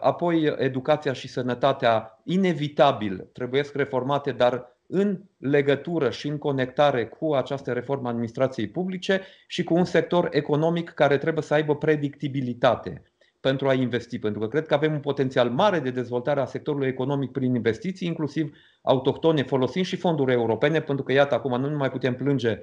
Apoi 0.00 0.54
educația 0.58 1.12
și 1.12 1.28
sănătatea 1.28 2.20
inevitabil 2.24 3.28
trebuie 3.32 3.62
să 3.62 3.72
reformate, 3.74 4.32
dar 4.32 4.76
în 4.86 5.20
legătură 5.38 6.10
și 6.10 6.28
în 6.28 6.38
conectare 6.38 7.06
cu 7.06 7.34
această 7.34 7.72
reformă 7.72 8.06
a 8.06 8.10
administrației 8.10 8.68
publice 8.68 9.20
și 9.46 9.64
cu 9.64 9.74
un 9.74 9.84
sector 9.84 10.28
economic 10.30 10.90
care 10.90 11.18
trebuie 11.18 11.42
să 11.42 11.54
aibă 11.54 11.76
predictibilitate 11.76 13.11
pentru 13.42 13.68
a 13.68 13.72
investi, 13.74 14.18
pentru 14.18 14.40
că 14.40 14.48
cred 14.48 14.66
că 14.66 14.74
avem 14.74 14.92
un 14.92 15.00
potențial 15.00 15.50
mare 15.50 15.78
de 15.78 15.90
dezvoltare 15.90 16.40
a 16.40 16.44
sectorului 16.44 16.88
economic 16.88 17.30
prin 17.30 17.54
investiții, 17.54 18.06
inclusiv 18.06 18.56
autohtone, 18.82 19.42
folosind 19.42 19.84
și 19.84 19.96
fonduri 19.96 20.32
europene, 20.32 20.80
pentru 20.80 21.04
că, 21.04 21.12
iată, 21.12 21.34
acum 21.34 21.60
nu 21.60 21.76
mai 21.76 21.90
putem 21.90 22.14
plânge 22.14 22.60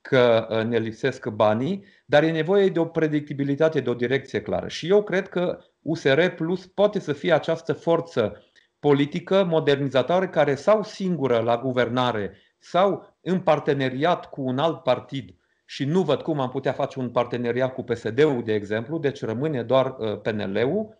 că 0.00 0.46
uh, 0.50 0.64
ne 0.64 0.78
lipsesc 0.78 1.28
banii, 1.28 1.84
dar 2.06 2.22
e 2.22 2.30
nevoie 2.30 2.68
de 2.68 2.78
o 2.78 2.84
predictibilitate, 2.84 3.80
de 3.80 3.90
o 3.90 3.94
direcție 3.94 4.42
clară. 4.42 4.68
Și 4.68 4.88
eu 4.88 5.02
cred 5.02 5.28
că 5.28 5.58
USR 5.82 6.26
Plus 6.26 6.66
poate 6.66 6.98
să 6.98 7.12
fie 7.12 7.32
această 7.32 7.72
forță 7.72 8.44
politică 8.78 9.44
modernizatoare 9.44 10.28
care 10.28 10.54
sau 10.54 10.82
singură 10.82 11.38
la 11.38 11.58
guvernare 11.58 12.36
sau 12.58 13.16
în 13.20 13.40
parteneriat 13.40 14.30
cu 14.30 14.42
un 14.42 14.58
alt 14.58 14.82
partid 14.82 15.34
și 15.70 15.84
nu 15.84 16.02
văd 16.02 16.22
cum 16.22 16.40
am 16.40 16.48
putea 16.48 16.72
face 16.72 16.98
un 16.98 17.10
parteneriat 17.10 17.74
cu 17.74 17.82
PSD-ul, 17.82 18.42
de 18.44 18.54
exemplu, 18.54 18.98
deci 18.98 19.22
rămâne 19.22 19.62
doar 19.62 19.96
uh, 19.98 20.20
PNL-ul. 20.20 20.96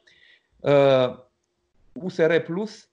USR 1.92 2.30
uh, 2.30 2.42
Plus 2.42 2.88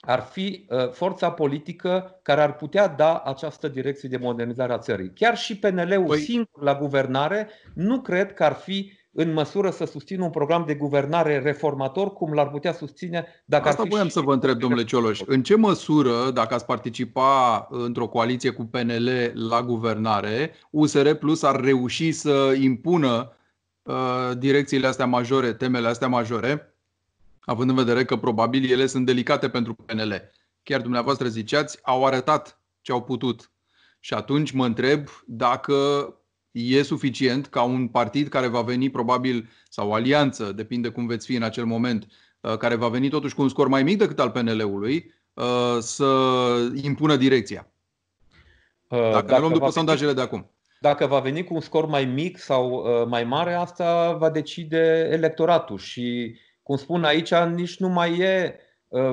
ar 0.00 0.20
fi 0.20 0.66
uh, 0.68 0.90
forța 0.90 1.30
politică 1.32 2.18
care 2.22 2.40
ar 2.40 2.56
putea 2.56 2.88
da 2.88 3.18
această 3.18 3.68
direcție 3.68 4.08
de 4.08 4.16
modernizare 4.16 4.72
a 4.72 4.78
țării. 4.78 5.12
Chiar 5.14 5.36
și 5.36 5.58
PNL-ul 5.58 6.06
păi... 6.06 6.20
singur 6.20 6.62
la 6.62 6.74
guvernare 6.74 7.48
nu 7.74 8.00
cred 8.00 8.34
că 8.34 8.44
ar 8.44 8.52
fi 8.52 8.92
în 9.18 9.32
măsură 9.32 9.70
să 9.70 9.84
susțină 9.84 10.24
un 10.24 10.30
program 10.30 10.64
de 10.66 10.74
guvernare 10.74 11.38
reformator, 11.38 12.12
cum 12.12 12.32
l-ar 12.32 12.48
putea 12.48 12.72
susține 12.72 13.26
dacă 13.44 13.68
Asta 13.68 13.80
ar 13.80 13.86
fi 13.86 13.92
voiam 13.92 14.08
să 14.08 14.20
vă 14.20 14.32
întreb, 14.32 14.58
domnule 14.58 14.84
Cioloș. 14.84 15.20
În 15.26 15.42
ce 15.42 15.56
măsură, 15.56 16.30
dacă 16.30 16.54
ați 16.54 16.64
participa 16.64 17.66
într-o 17.70 18.08
coaliție 18.08 18.50
cu 18.50 18.64
PNL 18.64 19.10
la 19.48 19.62
guvernare, 19.62 20.52
USR 20.70 21.10
Plus 21.10 21.42
ar 21.42 21.60
reuși 21.60 22.12
să 22.12 22.54
impună 22.60 23.32
uh, 23.82 24.30
direcțiile 24.38 24.86
astea 24.86 25.06
majore, 25.06 25.52
temele 25.52 25.88
astea 25.88 26.08
majore, 26.08 26.74
având 27.40 27.70
în 27.70 27.76
vedere 27.76 28.04
că 28.04 28.16
probabil 28.16 28.70
ele 28.70 28.86
sunt 28.86 29.06
delicate 29.06 29.48
pentru 29.48 29.74
PNL. 29.74 30.30
Chiar 30.62 30.80
dumneavoastră 30.80 31.28
ziceați, 31.28 31.78
au 31.82 32.06
arătat 32.06 32.60
ce 32.80 32.92
au 32.92 33.02
putut 33.02 33.50
Și 34.00 34.14
atunci 34.14 34.50
mă 34.50 34.64
întreb 34.64 35.08
dacă 35.26 35.74
e 36.56 36.82
suficient 36.82 37.46
ca 37.46 37.62
un 37.62 37.88
partid 37.88 38.28
care 38.28 38.46
va 38.46 38.60
veni 38.60 38.90
probabil, 38.90 39.48
sau 39.68 39.88
o 39.88 39.94
alianță, 39.94 40.52
depinde 40.52 40.88
cum 40.88 41.06
veți 41.06 41.26
fi 41.26 41.34
în 41.34 41.42
acel 41.42 41.64
moment, 41.64 42.06
uh, 42.40 42.56
care 42.56 42.74
va 42.74 42.88
veni 42.88 43.08
totuși 43.08 43.34
cu 43.34 43.42
un 43.42 43.48
scor 43.48 43.68
mai 43.68 43.82
mic 43.82 43.98
decât 43.98 44.20
al 44.20 44.30
PNL-ului, 44.30 45.12
uh, 45.34 45.76
să 45.80 46.04
impună 46.82 47.16
direcția. 47.16 47.70
Uh, 48.88 48.98
dacă, 48.98 49.12
dacă 49.12 49.32
ne 49.32 49.38
luăm 49.38 49.52
după 49.52 49.70
sondajele 49.70 50.12
de 50.12 50.20
acum. 50.20 50.50
Dacă 50.80 51.06
va 51.06 51.18
veni 51.18 51.44
cu 51.44 51.54
un 51.54 51.60
scor 51.60 51.86
mai 51.86 52.04
mic 52.04 52.38
sau 52.38 52.84
mai 53.08 53.24
mare, 53.24 53.54
asta 53.54 54.12
va 54.12 54.30
decide 54.30 55.08
electoratul. 55.12 55.78
Și, 55.78 56.36
cum 56.62 56.76
spun 56.76 57.04
aici, 57.04 57.34
nici 57.34 57.76
nu 57.76 57.88
mai 57.88 58.18
e 58.18 58.54
Uh, 58.54 58.65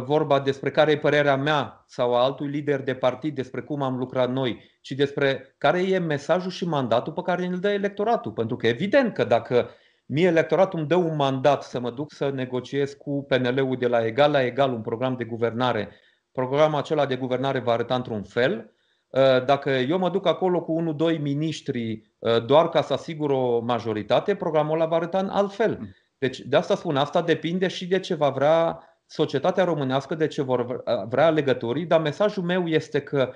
vorba 0.03 0.39
despre 0.39 0.71
care 0.71 0.91
e 0.91 0.97
părerea 0.97 1.35
mea 1.35 1.83
sau 1.87 2.15
a 2.15 2.23
altui 2.23 2.47
lider 2.47 2.81
de 2.81 2.95
partid 2.95 3.35
despre 3.35 3.61
cum 3.61 3.81
am 3.81 3.97
lucrat 3.97 4.31
noi, 4.31 4.71
ci 4.81 4.91
despre 4.91 5.55
care 5.57 5.81
e 5.81 5.97
mesajul 5.97 6.51
și 6.51 6.67
mandatul 6.67 7.13
pe 7.13 7.21
care 7.21 7.45
îl 7.45 7.59
dă 7.59 7.69
electoratul. 7.69 8.31
Pentru 8.31 8.55
că 8.55 8.67
evident 8.67 9.13
că 9.13 9.23
dacă 9.23 9.69
mie 10.05 10.27
electoratul 10.27 10.79
îmi 10.79 10.87
dă 10.87 10.95
un 10.95 11.15
mandat 11.15 11.63
să 11.63 11.79
mă 11.79 11.91
duc 11.91 12.11
să 12.11 12.29
negociez 12.29 12.93
cu 12.93 13.25
PNL-ul 13.27 13.77
de 13.77 13.87
la 13.87 14.05
egal 14.05 14.31
la 14.31 14.43
egal 14.43 14.73
un 14.73 14.81
program 14.81 15.15
de 15.15 15.23
guvernare, 15.23 15.89
programul 16.31 16.79
acela 16.79 17.05
de 17.05 17.15
guvernare 17.15 17.59
va 17.59 17.71
arăta 17.71 17.95
într-un 17.95 18.23
fel. 18.23 18.73
Uh, 19.09 19.45
dacă 19.45 19.69
eu 19.69 19.97
mă 19.97 20.09
duc 20.09 20.25
acolo 20.25 20.61
cu 20.61 20.95
1-2 21.13 21.19
miniștri 21.19 22.11
uh, 22.19 22.45
doar 22.45 22.69
ca 22.69 22.81
să 22.81 22.93
asigur 22.93 23.29
o 23.29 23.59
majoritate, 23.59 24.35
programul 24.35 24.73
ăla 24.73 24.85
va 24.85 24.95
arăta 24.95 25.19
în 25.19 25.29
alt 25.29 25.53
fel. 25.53 25.77
Mm. 25.79 25.95
Deci 26.17 26.39
de 26.39 26.55
asta 26.55 26.75
spun, 26.75 26.95
asta 26.95 27.21
depinde 27.21 27.67
și 27.67 27.87
de 27.87 27.99
ce 27.99 28.15
va 28.15 28.29
vrea 28.29 28.79
societatea 29.05 29.63
românească 29.63 30.15
de 30.15 30.27
ce 30.27 30.41
vor 30.41 30.83
vrea 31.07 31.29
legătorii, 31.29 31.85
dar 31.85 32.01
mesajul 32.01 32.43
meu 32.43 32.67
este 32.67 33.01
că 33.01 33.31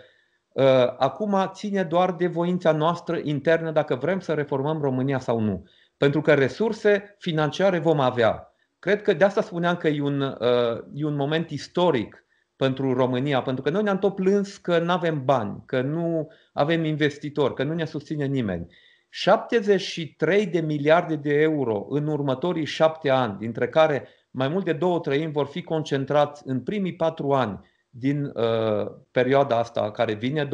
uh, 0.51 0.63
acum 0.97 1.51
ține 1.53 1.84
doar 1.84 2.11
de 2.13 2.28
voința 2.28 2.72
noastră 2.72 3.20
internă 3.24 3.72
dacă 3.72 3.95
vrem 3.95 4.20
să 4.20 4.34
reformăm 4.34 4.82
România 4.82 5.20
sau 5.20 5.39
nu. 5.39 5.63
Pentru 5.97 6.22
că 6.22 6.34
resurse 6.34 7.15
financiare 7.20 7.80
vom 7.80 7.99
avea. 7.99 8.51
Cred 8.80 9.01
că 9.01 9.13
de 9.13 9.24
asta 9.24 9.41
spuneam 9.41 9.76
că 9.76 9.88
e 9.88 10.01
un, 10.01 10.22
uh, 10.22 10.84
e 10.93 11.05
un 11.05 11.15
moment 11.15 11.49
istoric 11.49 12.26
pentru 12.55 12.93
România, 12.93 13.41
pentru 13.41 13.63
că 13.63 13.70
noi 13.70 13.84
ne-am 13.84 13.99
tot 13.99 14.15
plâns 14.15 14.57
că 14.57 14.80
nu 14.80 14.91
avem 14.91 15.26
bani, 15.26 15.63
că 15.65 15.82
nu 15.82 16.32
avem 16.53 16.84
investitori, 16.84 17.53
că 17.53 17.63
nu 17.63 17.74
ne 17.74 17.86
susține 17.86 18.26
nimeni. 18.26 18.68
73 19.09 20.45
de 20.45 20.59
miliarde 20.59 21.15
de 21.15 21.34
euro 21.34 21.86
în 21.89 22.07
următorii 22.07 22.65
șapte 22.65 23.09
ani, 23.09 23.38
dintre 23.38 23.68
care 23.68 24.07
mai 24.32 24.47
mult 24.47 24.65
de 24.65 24.73
două 24.73 24.99
treimi 24.99 25.32
vor 25.32 25.45
fi 25.45 25.63
concentrați 25.63 26.41
în 26.45 26.61
primii 26.61 26.95
patru 26.95 27.34
ani 27.34 27.59
din 27.89 28.23
uh, 28.25 28.88
perioada 29.11 29.57
asta 29.57 29.91
care 29.91 30.13
vine, 30.13 30.47
2021-2024. 30.47 30.49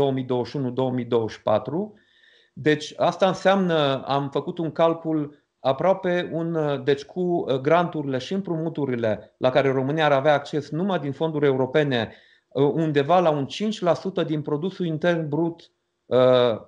Deci 2.53 2.93
asta 2.97 3.27
înseamnă, 3.27 4.03
am 4.05 4.29
făcut 4.29 4.57
un 4.57 4.71
calcul 4.71 5.43
aproape 5.59 6.29
un, 6.31 6.53
uh, 6.53 6.83
deci 6.83 7.03
cu 7.03 7.19
uh, 7.19 7.55
granturile 7.55 8.17
și 8.17 8.33
împrumuturile 8.33 9.35
la 9.37 9.49
care 9.49 9.71
România 9.71 10.05
ar 10.05 10.11
avea 10.11 10.33
acces 10.33 10.69
numai 10.69 10.99
din 10.99 11.11
fonduri 11.11 11.45
europene, 11.45 12.13
uh, 12.47 12.71
undeva 12.73 13.19
la 13.19 13.29
un 13.29 13.47
5% 14.23 14.25
din 14.25 14.41
produsul 14.41 14.85
intern 14.85 15.29
brut 15.29 15.71
uh, 16.05 16.17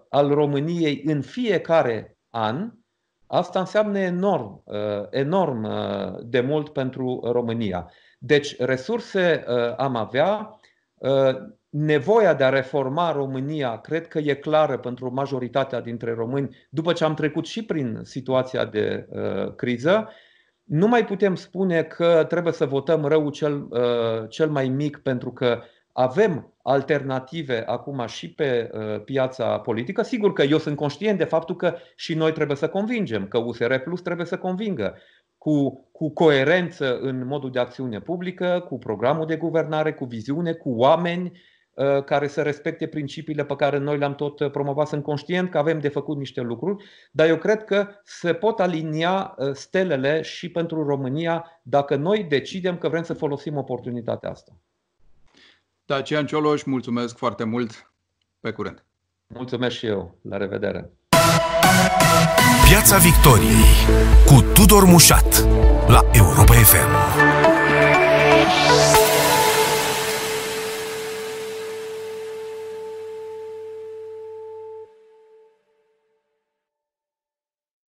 al 0.09 0.29
României 0.33 1.01
în 1.05 1.21
fiecare 1.21 2.17
an, 2.29 2.71
Asta 3.27 3.59
înseamnă 3.59 3.99
enorm, 3.99 4.61
uh, 4.65 4.77
enorm 5.09 5.63
uh, 5.63 6.15
de 6.23 6.41
mult 6.41 6.69
pentru 6.69 7.19
România. 7.23 7.91
Deci 8.19 8.57
resurse 8.59 9.43
uh, 9.47 9.75
am 9.77 9.95
avea, 9.95 10.59
nevoia 11.69 12.33
de 12.33 12.43
a 12.43 12.49
reforma 12.49 13.11
România 13.11 13.77
cred 13.77 14.07
că 14.07 14.19
e 14.19 14.33
clară 14.33 14.77
pentru 14.77 15.13
majoritatea 15.13 15.81
dintre 15.81 16.13
români 16.13 16.55
după 16.69 16.93
ce 16.93 17.03
am 17.03 17.13
trecut 17.13 17.45
și 17.45 17.65
prin 17.65 17.99
situația 18.03 18.65
de 18.65 19.07
criză. 19.55 20.09
Nu 20.63 20.87
mai 20.87 21.05
putem 21.05 21.35
spune 21.35 21.83
că 21.83 22.25
trebuie 22.27 22.53
să 22.53 22.65
votăm 22.65 23.05
rău 23.05 23.29
cel, 23.29 23.67
cel 24.29 24.49
mai 24.49 24.67
mic 24.67 24.97
pentru 24.97 25.31
că 25.31 25.61
avem 25.97 26.53
alternative 26.63 27.63
acum 27.65 28.05
și 28.07 28.33
pe 28.33 28.69
uh, 28.73 29.03
piața 29.03 29.59
politică. 29.59 30.01
Sigur 30.01 30.33
că 30.33 30.43
eu 30.43 30.57
sunt 30.57 30.75
conștient 30.75 31.17
de 31.17 31.23
faptul 31.23 31.55
că 31.55 31.75
și 31.95 32.13
noi 32.13 32.31
trebuie 32.31 32.57
să 32.57 32.69
convingem, 32.69 33.27
că 33.27 33.37
USR 33.37 33.75
Plus 33.75 34.01
trebuie 34.01 34.25
să 34.25 34.37
convingă 34.37 34.97
cu, 35.37 35.87
cu 35.91 36.09
coerență 36.09 36.97
în 36.99 37.27
modul 37.27 37.51
de 37.51 37.59
acțiune 37.59 37.99
publică, 37.99 38.65
cu 38.67 38.77
programul 38.77 39.25
de 39.25 39.35
guvernare, 39.35 39.93
cu 39.93 40.05
viziune, 40.05 40.53
cu 40.53 40.69
oameni 40.69 41.31
uh, 41.73 42.03
care 42.03 42.27
să 42.27 42.41
respecte 42.41 42.87
principiile 42.87 43.45
pe 43.45 43.55
care 43.55 43.77
noi 43.77 43.97
le-am 43.97 44.15
tot 44.15 44.51
promovat. 44.51 44.87
Sunt 44.87 45.03
conștient 45.03 45.49
că 45.49 45.57
avem 45.57 45.79
de 45.79 45.89
făcut 45.89 46.17
niște 46.17 46.41
lucruri, 46.41 46.83
dar 47.11 47.27
eu 47.27 47.37
cred 47.37 47.63
că 47.63 47.87
se 48.03 48.33
pot 48.33 48.59
alinia 48.59 49.35
uh, 49.37 49.51
stelele 49.53 50.21
și 50.21 50.51
pentru 50.51 50.83
România 50.83 51.45
dacă 51.61 51.95
noi 51.95 52.23
decidem 52.23 52.77
că 52.77 52.89
vrem 52.89 53.03
să 53.03 53.13
folosim 53.13 53.57
oportunitatea 53.57 54.29
asta. 54.29 54.51
Dacian 55.85 56.25
Cioloș, 56.25 56.63
mulțumesc 56.63 57.17
foarte 57.17 57.43
mult. 57.43 57.91
Pe 58.39 58.51
curând. 58.51 58.85
Mulțumesc 59.27 59.75
și 59.75 59.85
eu. 59.85 60.19
La 60.29 60.37
revedere. 60.37 60.91
Piața 62.69 62.97
Victoriei 62.97 63.65
cu 64.25 64.41
Tudor 64.53 64.83
Mușat 64.83 65.45
la 65.87 66.01
Europa 66.11 66.53
FM. 66.53 67.15